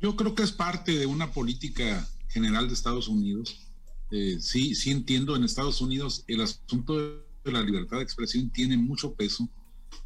Yo 0.00 0.16
creo 0.16 0.34
que 0.34 0.42
es 0.42 0.52
parte 0.52 0.98
de 0.98 1.06
una 1.06 1.32
política 1.32 2.08
general 2.28 2.66
de 2.66 2.74
Estados 2.74 3.08
Unidos. 3.08 3.68
Eh, 4.10 4.38
sí, 4.40 4.74
sí 4.74 4.90
entiendo 4.90 5.36
en 5.36 5.44
Estados 5.44 5.80
Unidos 5.80 6.24
el 6.26 6.40
asunto 6.40 6.98
de 7.44 7.52
la 7.52 7.62
libertad 7.62 7.98
de 7.98 8.02
expresión 8.02 8.50
tiene 8.50 8.76
mucho 8.76 9.14
peso. 9.14 9.48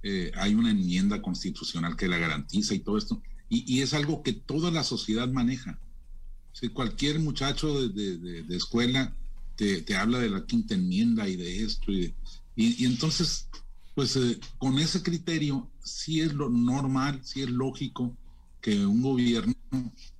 Eh, 0.02 0.30
hay 0.36 0.54
una 0.54 0.70
enmienda 0.70 1.22
constitucional 1.22 1.96
que 1.96 2.08
la 2.08 2.18
garantiza 2.18 2.74
y 2.74 2.80
todo 2.80 2.98
esto. 2.98 3.22
Y, 3.48 3.80
es 3.80 3.94
algo 3.94 4.22
que 4.22 4.32
toda 4.32 4.72
la 4.72 4.82
sociedad 4.82 5.28
maneja. 5.28 5.78
Si 6.52 6.68
cualquier 6.68 7.20
muchacho 7.20 7.88
de, 7.88 8.44
escuela 8.50 9.14
te, 9.54 9.84
habla 9.94 10.18
de 10.18 10.30
la 10.30 10.44
quinta 10.46 10.74
enmienda 10.74 11.28
y 11.28 11.36
de 11.36 11.62
esto. 11.62 11.92
Y, 11.92 12.84
entonces, 12.84 13.48
pues 13.94 14.16
eh, 14.16 14.40
con 14.58 14.78
ese 14.78 15.02
criterio, 15.02 15.70
sí 15.82 16.20
es 16.20 16.32
lo 16.34 16.48
normal, 16.48 17.20
sí 17.22 17.42
es 17.42 17.50
lógico 17.50 18.16
que 18.60 18.84
un 18.84 19.00
gobierno 19.00 19.54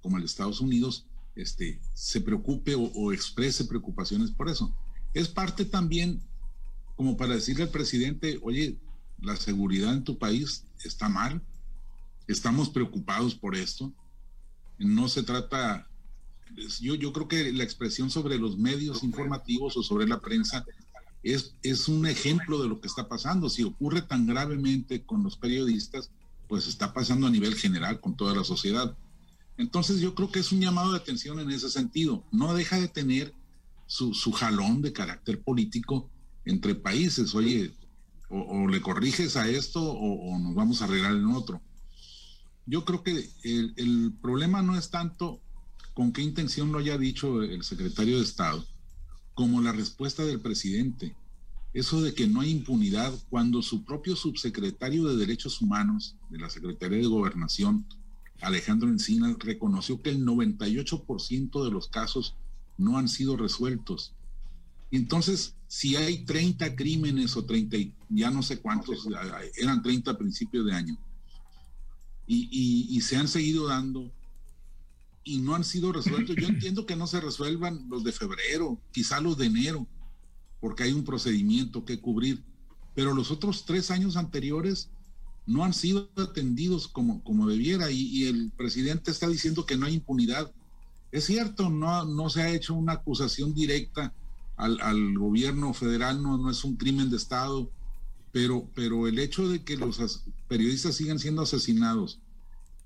como 0.01 0.19
el 0.19 0.23
de 0.23 0.27
Estados 0.27 0.61
Unidos 0.61 1.07
este, 1.35 1.81
se 1.95 2.21
preocupe 2.21 2.75
o, 2.77 3.13
exprese 3.13 3.65
preocupaciones 3.65 4.31
por 4.31 4.49
eso. 4.49 4.75
Es 5.15 5.29
parte 5.29 5.65
también 5.65 6.23
como 6.97 7.17
para 7.17 7.35
decirle 7.35 7.65
al 7.65 7.71
presidente, 7.71 8.39
oye, 8.43 8.79
la 9.21 9.37
seguridad 9.37 9.93
en 9.93 10.05
tu 10.05 10.19
país 10.19 10.65
está 10.85 11.09
mal, 11.09 11.43
estamos 12.27 12.69
preocupados 12.69 13.35
por 13.35 13.57
esto. 13.57 13.93
No 14.79 15.09
se 15.09 15.23
trata, 15.23 15.89
yo, 16.81 16.95
yo 16.95 17.13
creo 17.13 17.29
que 17.29 17.53
la 17.53 17.65
expresión 17.65 18.11
sobre 18.11 18.39
los 18.39 18.59
medios 18.59 19.03
informativos 19.03 19.77
o 19.77 19.83
sobre 19.83 20.07
la 20.07 20.21
prensa 20.21 20.65
es, 21.23 21.55
es 21.63 21.89
un 21.89 22.07
ejemplo 22.07 22.63
de 22.63 22.69
lo 22.69 22.81
que 22.81 22.89
está 22.89 23.09
pasando. 23.09 23.49
Si 23.49 23.65
ocurre 23.65 24.03
tan 24.03 24.27
gravemente 24.27 25.03
con 25.03 25.23
los 25.23 25.37
periodistas, 25.37 26.11
pues 26.49 26.67
está 26.67 26.93
pasando 26.93 27.27
a 27.27 27.31
nivel 27.31 27.55
general 27.57 28.01
con 28.01 28.17
toda 28.17 28.35
la 28.35 28.45
sociedad. 28.45 28.97
Entonces 29.57 30.01
yo 30.01 30.15
creo 30.15 30.31
que 30.31 30.41
es 30.41 30.53
un 30.53 30.61
llamado 30.61 30.93
de 30.93 30.99
atención 30.99 31.41
en 31.41 31.51
ese 31.51 31.71
sentido. 31.71 32.25
No 32.31 32.55
deja 32.55 32.79
de 32.79 32.89
tener 32.89 33.35
su, 33.87 34.13
jalón 34.33 34.83
de 34.83 34.93
carácter 34.93 35.41
político 35.41 36.11
entre 36.45 36.75
países. 36.75 37.35
Oye, 37.35 37.73
o, 38.29 38.67
le 38.67 38.81
corriges 38.81 39.37
a 39.37 39.49
esto 39.49 39.83
o, 39.83 40.39
nos 40.39 40.55
vamos 40.55 40.81
a 40.81 40.87
arreglar 40.87 41.13
en 41.13 41.27
otro. 41.27 41.61
Yo 42.67 42.85
creo 42.85 43.03
que 43.03 43.31
el, 43.45 43.75
el, 43.77 44.13
problema 44.21 44.63
no 44.63 44.77
es 44.77 44.91
tanto 44.91 45.41
con 45.95 46.13
qué 46.13 46.23
intención 46.23 46.73
lo 46.73 46.79
haya 46.79 46.99
dicho 46.99 47.43
el 47.43 47.63
secretario 47.63 48.19
de 48.19 48.25
Estado, 48.25 48.67
como 49.35 49.61
la 49.61 49.73
respuesta 49.73 50.25
del 50.25 50.41
presidente. 50.41 51.15
Eso 51.73 52.03
de 52.03 52.15
que 52.15 52.27
no 52.27 52.41
hay 52.41 52.51
impunidad 52.51 53.13
cuando 53.29 53.63
su 53.63 53.85
propio 53.85 54.17
subsecretario 54.17 55.07
de 55.07 55.17
Derechos 55.17 55.61
Humanos 55.61 56.17
de 56.31 56.39
la 56.39 56.51
Secretaría 56.51 56.99
de 56.99 57.07
Gobernación 57.07 57.87
Alejandro 58.41 58.89
Encina 58.89 59.35
reconoció 59.39 60.01
que 60.03 60.11
el 60.11 60.25
98% 60.25 61.65
de 61.65 61.71
los 61.71 61.89
casos 61.89 62.35
no 62.77 62.99
han 62.99 63.09
sido 63.09 63.37
resueltos. 63.37 64.13
Entonces, 64.91 65.55
si 65.69 65.97
hay 65.97 66.25
30 66.25 66.77
crímenes 66.77 67.37
o 67.37 67.45
30, 67.45 67.77
ya 68.09 68.31
no 68.31 68.43
sé 68.43 68.61
cuántos, 68.61 69.07
eran 69.57 69.83
30 69.83 70.11
a 70.11 70.19
principios 70.19 70.67
de 70.67 70.73
año, 70.73 70.99
y, 72.27 73.01
se 73.03 73.17
han 73.17 73.29
seguido 73.29 73.69
dando 73.69 74.11
y 75.23 75.39
no 75.39 75.55
han 75.55 75.65
sido 75.65 75.93
resueltos, 75.93 76.37
yo 76.37 76.47
entiendo 76.49 76.87
que 76.87 76.97
no 76.97 77.07
se 77.07 77.21
resuelvan 77.21 77.89
los 77.89 78.05
de 78.05 78.13
febrero, 78.13 78.81
quizá 78.93 79.21
los 79.21 79.37
de 79.37 79.47
enero, 79.47 79.87
porque 80.61 80.85
hay 80.85 80.93
un 80.93 81.05
procedimiento 81.05 81.85
que 81.85 82.01
cubrir, 82.01 82.43
pero 82.95 83.15
los 83.15 83.31
otros 83.31 83.65
tres 83.65 83.91
años 83.91 84.17
anteriores 84.17 84.89
no 85.47 85.65
han 85.65 85.73
sido 85.73 86.11
atendidos 86.17 86.89
como, 86.89 87.23
como 87.23 87.47
debiera. 87.47 87.91
Y, 87.91 88.25
el 88.25 88.51
presidente 88.57 89.11
está 89.11 89.29
diciendo 89.29 89.65
que 89.65 89.77
no 89.77 89.87
hay 89.87 89.95
impunidad. 89.95 90.53
Es 91.13 91.27
cierto, 91.27 91.71
no, 91.71 92.05
no 92.05 92.29
se 92.31 92.43
ha 92.43 92.51
hecho 92.51 92.75
una 92.75 92.95
acusación 92.95 93.55
directa 93.55 94.13
al, 94.57 94.81
al 94.81 95.17
gobierno 95.19 95.73
federal, 95.75 96.23
no, 96.23 96.39
no 96.39 96.51
es 96.51 96.65
un 96.65 96.77
crimen 96.77 97.11
de 97.11 97.17
Estado, 97.17 97.71
pero, 98.33 98.69
pero 98.75 99.07
el 99.07 99.19
hecho 99.19 99.49
de 99.49 99.65
que 99.65 99.77
los 99.77 100.25
periodistas 100.49 100.97
sigan 100.97 101.19
siendo 101.19 101.43
asesinados 101.43 102.21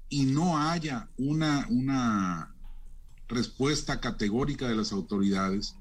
y 0.09 0.27
no 0.27 0.59
haya 0.59 1.09
una, 1.17 1.67
una 1.71 2.55
respuesta 3.29 4.01
categórica 4.01 4.69
de 4.69 4.77
las 4.77 4.93
autoridades, 4.93 5.75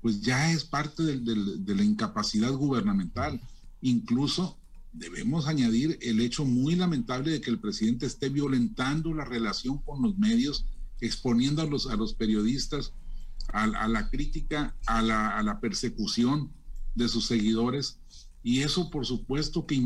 pues 0.00 0.20
ya 0.20 0.52
es 0.52 0.64
parte 0.64 1.02
de 1.02 1.74
la 1.74 1.84
incapacidad 1.84 2.52
gubernamental. 2.52 3.40
Incluso 3.82 4.56
debemos 4.92 5.46
añadir 5.46 5.98
el 6.00 6.20
hecho 6.20 6.44
muy 6.44 6.74
lamentable 6.74 7.30
de 7.30 7.40
que 7.40 7.50
el 7.50 7.58
presidente 7.58 8.06
esté 8.06 8.28
violentando 8.28 9.12
la 9.14 9.24
relación 9.24 9.78
con 9.78 10.02
los 10.02 10.16
medios, 10.16 10.64
exponiendo 11.00 11.62
a 11.62 11.66
los, 11.66 11.86
a 11.86 11.96
los 11.96 12.14
periodistas 12.14 12.92
a, 13.52 13.88
la 13.88 14.10
crítica, 14.10 14.74
a 14.86 15.02
la, 15.02 15.36
a 15.36 15.42
la, 15.42 15.60
persecución 15.60 16.52
de 16.94 17.08
sus 17.08 17.26
seguidores. 17.26 17.98
Y 18.42 18.60
eso, 18.60 18.90
por 18.90 19.06
supuesto, 19.06 19.66
que 19.66 19.82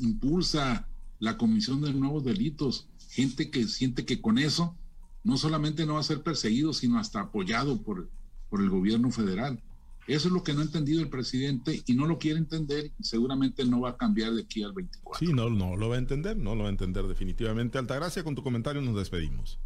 impulsa 0.00 0.88
la 1.18 1.36
comisión 1.36 1.80
de 1.82 1.92
nuevos 1.92 2.24
delitos. 2.24 2.88
Gente 3.10 3.50
que 3.50 3.64
siente 3.68 4.04
que 4.04 4.20
con 4.20 4.38
eso 4.38 4.76
no 5.24 5.36
solamente 5.36 5.86
no 5.86 5.94
va 5.94 6.00
a 6.00 6.04
ser 6.04 6.22
perseguido, 6.22 6.72
sino 6.72 6.98
hasta 6.98 7.20
apoyado 7.20 7.80
por, 7.82 8.10
por 8.50 8.60
el 8.60 8.70
gobierno 8.70 9.10
federal. 9.10 9.62
Eso 10.08 10.28
es 10.28 10.34
lo 10.34 10.42
que 10.42 10.52
no 10.52 10.60
ha 10.60 10.64
entendido 10.64 11.00
el 11.00 11.08
presidente 11.08 11.82
y 11.86 11.94
no 11.94 12.06
lo 12.06 12.18
quiere 12.18 12.38
entender 12.38 12.90
seguramente 13.00 13.64
no 13.64 13.80
va 13.80 13.90
a 13.90 13.96
cambiar 13.96 14.32
de 14.32 14.42
aquí 14.42 14.62
al 14.64 14.72
24. 14.72 15.24
Sí, 15.24 15.32
no, 15.32 15.48
no 15.48 15.76
lo 15.76 15.88
va 15.88 15.94
a 15.94 15.98
entender, 15.98 16.36
no 16.36 16.56
lo 16.56 16.62
va 16.64 16.68
a 16.68 16.72
entender 16.72 17.06
definitivamente. 17.06 17.78
Altagracia, 17.78 18.24
con 18.24 18.34
tu 18.34 18.42
comentario 18.42 18.82
nos 18.82 18.96
despedimos. 18.96 19.60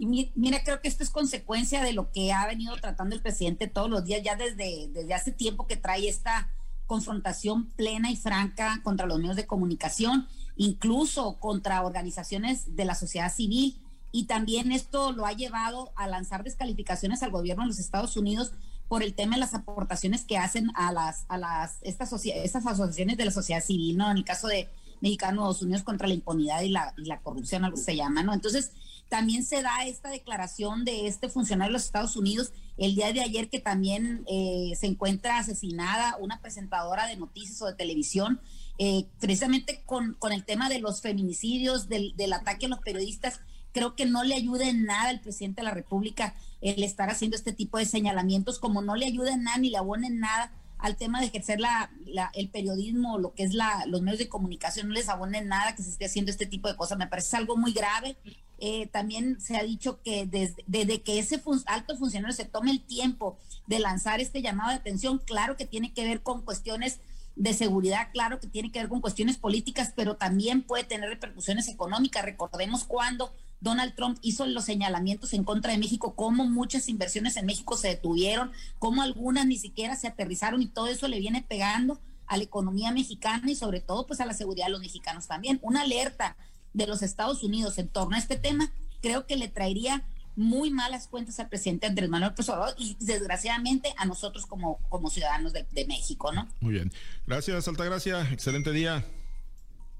Y 0.00 0.06
mira, 0.34 0.64
creo 0.64 0.80
que 0.80 0.88
esto 0.88 1.02
es 1.02 1.10
consecuencia 1.10 1.82
de 1.84 1.92
lo 1.92 2.10
que 2.10 2.32
ha 2.32 2.46
venido 2.46 2.74
tratando 2.76 3.14
el 3.14 3.20
presidente 3.20 3.68
todos 3.68 3.90
los 3.90 4.02
días, 4.02 4.22
ya 4.22 4.34
desde, 4.34 4.88
desde 4.88 5.12
hace 5.12 5.30
tiempo 5.30 5.66
que 5.66 5.76
trae 5.76 6.08
esta 6.08 6.50
confrontación 6.86 7.66
plena 7.72 8.10
y 8.10 8.16
franca 8.16 8.80
contra 8.82 9.06
los 9.06 9.18
medios 9.18 9.36
de 9.36 9.46
comunicación, 9.46 10.26
incluso 10.56 11.38
contra 11.38 11.84
organizaciones 11.84 12.74
de 12.76 12.86
la 12.86 12.94
sociedad 12.94 13.30
civil. 13.30 13.78
Y 14.10 14.24
también 14.24 14.72
esto 14.72 15.12
lo 15.12 15.26
ha 15.26 15.32
llevado 15.32 15.92
a 15.96 16.06
lanzar 16.06 16.44
descalificaciones 16.44 17.22
al 17.22 17.30
gobierno 17.30 17.64
de 17.64 17.68
los 17.68 17.78
Estados 17.78 18.16
Unidos 18.16 18.52
por 18.88 19.02
el 19.02 19.12
tema 19.12 19.34
de 19.34 19.40
las 19.40 19.52
aportaciones 19.52 20.24
que 20.24 20.38
hacen 20.38 20.70
a 20.76 20.92
las, 20.92 21.26
a 21.28 21.36
las, 21.36 21.76
estas, 21.82 22.10
estas 22.24 22.64
asociaciones 22.64 23.18
de 23.18 23.26
la 23.26 23.32
sociedad 23.32 23.62
civil, 23.62 23.98
¿no? 23.98 24.10
En 24.10 24.16
el 24.16 24.24
caso 24.24 24.48
de 24.48 24.70
Mexicanos 25.02 25.60
Unidos 25.60 25.82
contra 25.82 26.08
la 26.08 26.14
Impunidad 26.14 26.62
y 26.62 26.70
la, 26.70 26.94
y 26.96 27.04
la 27.04 27.20
Corrupción, 27.20 27.66
algo 27.66 27.76
se 27.76 27.96
llama, 27.96 28.22
¿no? 28.22 28.32
Entonces, 28.32 28.72
también 29.10 29.44
se 29.44 29.60
da 29.60 29.84
esta 29.84 30.08
declaración 30.08 30.84
de 30.84 31.06
este 31.06 31.28
funcionario 31.28 31.70
de 31.70 31.74
los 31.74 31.84
Estados 31.84 32.16
Unidos 32.16 32.52
el 32.78 32.94
día 32.94 33.12
de 33.12 33.20
ayer 33.20 33.50
que 33.50 33.58
también 33.58 34.24
eh, 34.26 34.72
se 34.78 34.86
encuentra 34.86 35.36
asesinada 35.36 36.16
una 36.18 36.40
presentadora 36.40 37.06
de 37.06 37.16
noticias 37.16 37.60
o 37.60 37.66
de 37.66 37.74
televisión, 37.74 38.40
eh, 38.78 39.04
precisamente 39.18 39.82
con, 39.84 40.14
con, 40.14 40.32
el 40.32 40.44
tema 40.44 40.70
de 40.70 40.78
los 40.78 41.02
feminicidios, 41.02 41.90
del, 41.90 42.16
del 42.16 42.32
ataque 42.32 42.66
a 42.66 42.68
los 42.70 42.78
periodistas. 42.78 43.40
Creo 43.72 43.96
que 43.96 44.06
no 44.06 44.24
le 44.24 44.34
ayuda 44.34 44.68
en 44.68 44.84
nada 44.84 45.10
al 45.10 45.20
presidente 45.20 45.60
de 45.60 45.66
la 45.66 45.74
República 45.74 46.34
el 46.62 46.82
estar 46.82 47.10
haciendo 47.10 47.36
este 47.36 47.52
tipo 47.52 47.76
de 47.76 47.84
señalamientos, 47.84 48.58
como 48.58 48.80
no 48.80 48.96
le 48.96 49.06
ayuda 49.06 49.34
en 49.34 49.42
nada 49.42 49.58
ni 49.58 49.70
le 49.70 49.76
abona 49.76 50.06
en 50.06 50.20
nada 50.20 50.52
al 50.82 50.96
tema 50.96 51.20
de 51.20 51.26
ejercer 51.26 51.60
la, 51.60 51.90
el 52.34 52.50
periodismo, 52.50 53.18
lo 53.18 53.34
que 53.34 53.42
es 53.42 53.54
la, 53.54 53.84
los 53.86 54.02
medios 54.02 54.18
de 54.18 54.28
comunicación, 54.28 54.88
no 54.88 54.94
les 54.94 55.08
abona 55.08 55.38
en 55.38 55.48
nada 55.48 55.74
que 55.74 55.82
se 55.82 55.90
esté 55.90 56.06
haciendo 56.06 56.30
este 56.30 56.46
tipo 56.46 56.68
de 56.68 56.76
cosas. 56.76 56.98
Me 56.98 57.06
parece 57.06 57.36
algo 57.36 57.56
muy 57.56 57.72
grave. 57.72 58.16
Eh, 58.58 58.88
también 58.88 59.40
se 59.40 59.56
ha 59.56 59.62
dicho 59.62 60.02
que 60.02 60.26
desde, 60.26 60.64
desde 60.66 61.02
que 61.02 61.18
ese 61.18 61.42
alto 61.66 61.96
funcionario 61.96 62.36
se 62.36 62.44
tome 62.44 62.70
el 62.70 62.82
tiempo 62.82 63.38
de 63.66 63.80
lanzar 63.80 64.20
este 64.20 64.42
llamado 64.42 64.70
de 64.70 64.76
atención, 64.76 65.18
claro 65.18 65.56
que 65.56 65.64
tiene 65.64 65.94
que 65.94 66.04
ver 66.04 66.22
con 66.22 66.42
cuestiones 66.42 67.00
de 67.36 67.54
seguridad, 67.54 68.08
claro 68.12 68.38
que 68.38 68.48
tiene 68.48 68.70
que 68.70 68.80
ver 68.80 68.88
con 68.88 69.00
cuestiones 69.00 69.38
políticas, 69.38 69.92
pero 69.96 70.16
también 70.16 70.62
puede 70.62 70.84
tener 70.84 71.08
repercusiones 71.08 71.68
económicas. 71.68 72.24
Recordemos 72.24 72.84
cuando 72.84 73.32
Donald 73.60 73.94
Trump 73.94 74.18
hizo 74.22 74.46
los 74.46 74.64
señalamientos 74.64 75.32
en 75.34 75.44
contra 75.44 75.72
de 75.72 75.78
México, 75.78 76.14
cómo 76.14 76.46
muchas 76.46 76.88
inversiones 76.88 77.36
en 77.36 77.46
México 77.46 77.76
se 77.76 77.88
detuvieron, 77.88 78.52
cómo 78.78 79.02
algunas 79.02 79.46
ni 79.46 79.58
siquiera 79.58 79.96
se 79.96 80.08
aterrizaron 80.08 80.62
y 80.62 80.66
todo 80.66 80.86
eso 80.86 81.08
le 81.08 81.20
viene 81.20 81.44
pegando 81.46 82.00
a 82.26 82.36
la 82.36 82.44
economía 82.44 82.92
mexicana 82.92 83.50
y 83.50 83.56
sobre 83.56 83.80
todo 83.80 84.06
pues 84.06 84.20
a 84.20 84.26
la 84.26 84.34
seguridad 84.34 84.66
de 84.66 84.72
los 84.72 84.80
mexicanos 84.80 85.26
también. 85.26 85.58
Una 85.62 85.82
alerta 85.82 86.36
de 86.72 86.86
los 86.86 87.02
Estados 87.02 87.42
Unidos 87.42 87.76
en 87.78 87.88
torno 87.88 88.16
a 88.16 88.18
este 88.18 88.36
tema 88.36 88.72
creo 89.02 89.26
que 89.26 89.36
le 89.36 89.48
traería 89.48 90.04
muy 90.36 90.70
malas 90.70 91.08
cuentas 91.08 91.38
al 91.40 91.48
presidente 91.48 91.86
Andrés 91.86 92.08
Manuel 92.08 92.30
López 92.30 92.46
y 92.78 92.96
desgraciadamente 93.00 93.92
a 93.98 94.06
nosotros 94.06 94.46
como, 94.46 94.78
como 94.88 95.10
ciudadanos 95.10 95.52
de, 95.52 95.66
de 95.72 95.86
México, 95.86 96.32
¿no? 96.32 96.48
Muy 96.60 96.74
bien. 96.74 96.92
Gracias, 97.26 97.66
Altagracia. 97.68 98.22
Excelente 98.30 98.72
día. 98.72 99.04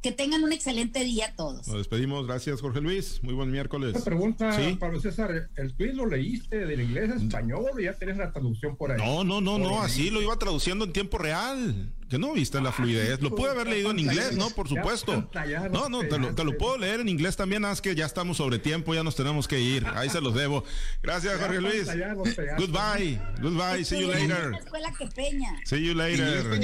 Que 0.02 0.12
tengan 0.12 0.42
un 0.42 0.52
excelente 0.52 1.04
día 1.04 1.34
todos. 1.36 1.68
Nos 1.68 1.76
despedimos. 1.76 2.26
Gracias, 2.26 2.62
Jorge 2.62 2.80
Luis. 2.80 3.20
Muy 3.22 3.34
buen 3.34 3.50
miércoles. 3.50 3.94
Una 3.94 4.04
pregunta, 4.04 4.58
Pablo 4.78 4.98
César. 4.98 5.50
¿El 5.56 5.74
tweet 5.74 5.92
lo 5.92 6.06
leíste 6.06 6.64
del 6.64 6.80
inglés 6.80 7.10
a 7.10 7.16
español 7.16 7.66
o 7.74 7.78
ya 7.78 7.92
tienes 7.92 8.16
la 8.16 8.32
traducción 8.32 8.76
por 8.76 8.92
ahí? 8.92 8.98
No, 8.98 9.24
no, 9.24 9.42
no, 9.42 9.58
no. 9.58 9.82
Así 9.82 10.08
lo 10.08 10.22
iba 10.22 10.36
traduciendo 10.36 10.86
en 10.86 10.92
tiempo 10.94 11.18
real. 11.18 11.92
Que 12.10 12.18
no 12.18 12.32
viste 12.32 12.60
la 12.60 12.72
fluidez. 12.72 13.22
Lo 13.22 13.30
pude 13.30 13.50
haber 13.50 13.68
leído 13.68 13.92
en 13.92 14.00
inglés, 14.00 14.36
¿no? 14.36 14.50
Por 14.50 14.68
supuesto. 14.68 15.30
No, 15.70 15.88
no, 15.88 16.00
te 16.00 16.18
lo, 16.18 16.34
te 16.34 16.44
lo 16.44 16.58
puedo 16.58 16.76
leer 16.76 16.98
en 16.98 17.08
inglés 17.08 17.36
también, 17.36 17.64
haz 17.64 17.80
que 17.80 17.94
ya 17.94 18.04
estamos 18.04 18.38
sobre 18.38 18.58
tiempo, 18.58 18.92
ya 18.92 19.04
nos 19.04 19.14
tenemos 19.14 19.46
que 19.46 19.60
ir. 19.60 19.86
Ahí 19.94 20.10
se 20.10 20.20
los 20.20 20.34
debo. 20.34 20.64
Gracias, 21.02 21.40
Jorge 21.40 21.60
Luis. 21.60 21.86
Goodbye. 22.58 23.20
Goodbye. 23.40 23.84
See 23.84 24.00
you 24.00 24.08
later. 24.08 24.58
See 25.64 25.86
you 25.86 25.94
later. 25.94 26.50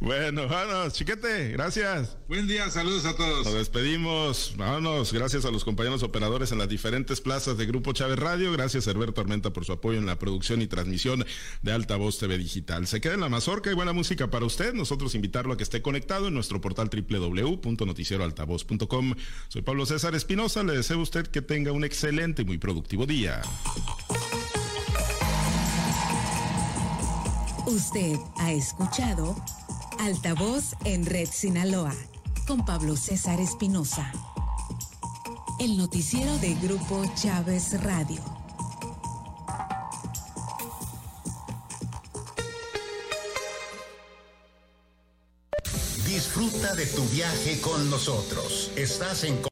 Bueno, 0.00 0.48
vámonos, 0.48 0.94
chiquete, 0.94 1.52
gracias. 1.52 2.16
Buen 2.28 2.46
día, 2.46 2.70
saludos 2.70 3.04
a 3.04 3.16
todos. 3.16 3.44
Nos 3.44 3.54
despedimos. 3.54 4.54
Vámonos, 4.56 5.12
gracias 5.12 5.44
a 5.44 5.50
los 5.50 5.64
compañeros 5.64 6.02
operadores 6.02 6.52
en 6.52 6.58
las 6.58 6.68
diferentes 6.68 7.20
plazas 7.20 7.58
de 7.58 7.66
Grupo 7.66 7.92
Chávez 7.92 8.18
Radio. 8.18 8.52
Gracias, 8.52 8.86
Herberto 8.86 9.20
Armenta, 9.20 9.52
por 9.52 9.64
su 9.64 9.72
apoyo 9.72 9.98
en 9.98 10.06
la 10.06 10.18
producción 10.18 10.62
y 10.62 10.66
transmisión 10.66 11.24
de 11.62 11.72
Altavoz 11.72 12.18
TV 12.18 12.38
Digital. 12.38 12.86
Se 12.94 13.00
queda 13.00 13.14
en 13.14 13.20
la 13.22 13.28
mazorca 13.28 13.72
y 13.72 13.74
buena 13.74 13.92
música 13.92 14.30
para 14.30 14.46
usted. 14.46 14.72
Nosotros 14.72 15.16
invitarlo 15.16 15.52
a 15.52 15.56
que 15.56 15.64
esté 15.64 15.82
conectado 15.82 16.28
en 16.28 16.34
nuestro 16.34 16.60
portal 16.60 16.88
www.noticieroaltavoz.com. 16.88 19.14
Soy 19.48 19.62
Pablo 19.62 19.84
César 19.84 20.14
Espinosa. 20.14 20.62
Le 20.62 20.74
deseo 20.74 21.00
a 21.00 21.02
usted 21.02 21.26
que 21.26 21.42
tenga 21.42 21.72
un 21.72 21.82
excelente 21.82 22.42
y 22.42 22.44
muy 22.44 22.58
productivo 22.58 23.04
día. 23.04 23.42
Usted 27.66 28.16
ha 28.36 28.52
escuchado 28.52 29.34
Altavoz 29.98 30.76
en 30.84 31.04
Red 31.04 31.30
Sinaloa 31.32 31.96
con 32.46 32.64
Pablo 32.64 32.94
César 32.94 33.40
Espinosa. 33.40 34.12
El 35.58 35.78
noticiero 35.78 36.38
de 36.38 36.54
Grupo 36.62 37.04
Chávez 37.16 37.82
Radio. 37.82 38.33
Disfruta 46.34 46.74
de 46.74 46.86
tu 46.86 47.04
viaje 47.10 47.60
con 47.60 47.88
nosotros. 47.90 48.72
Estás 48.74 49.22
en 49.22 49.36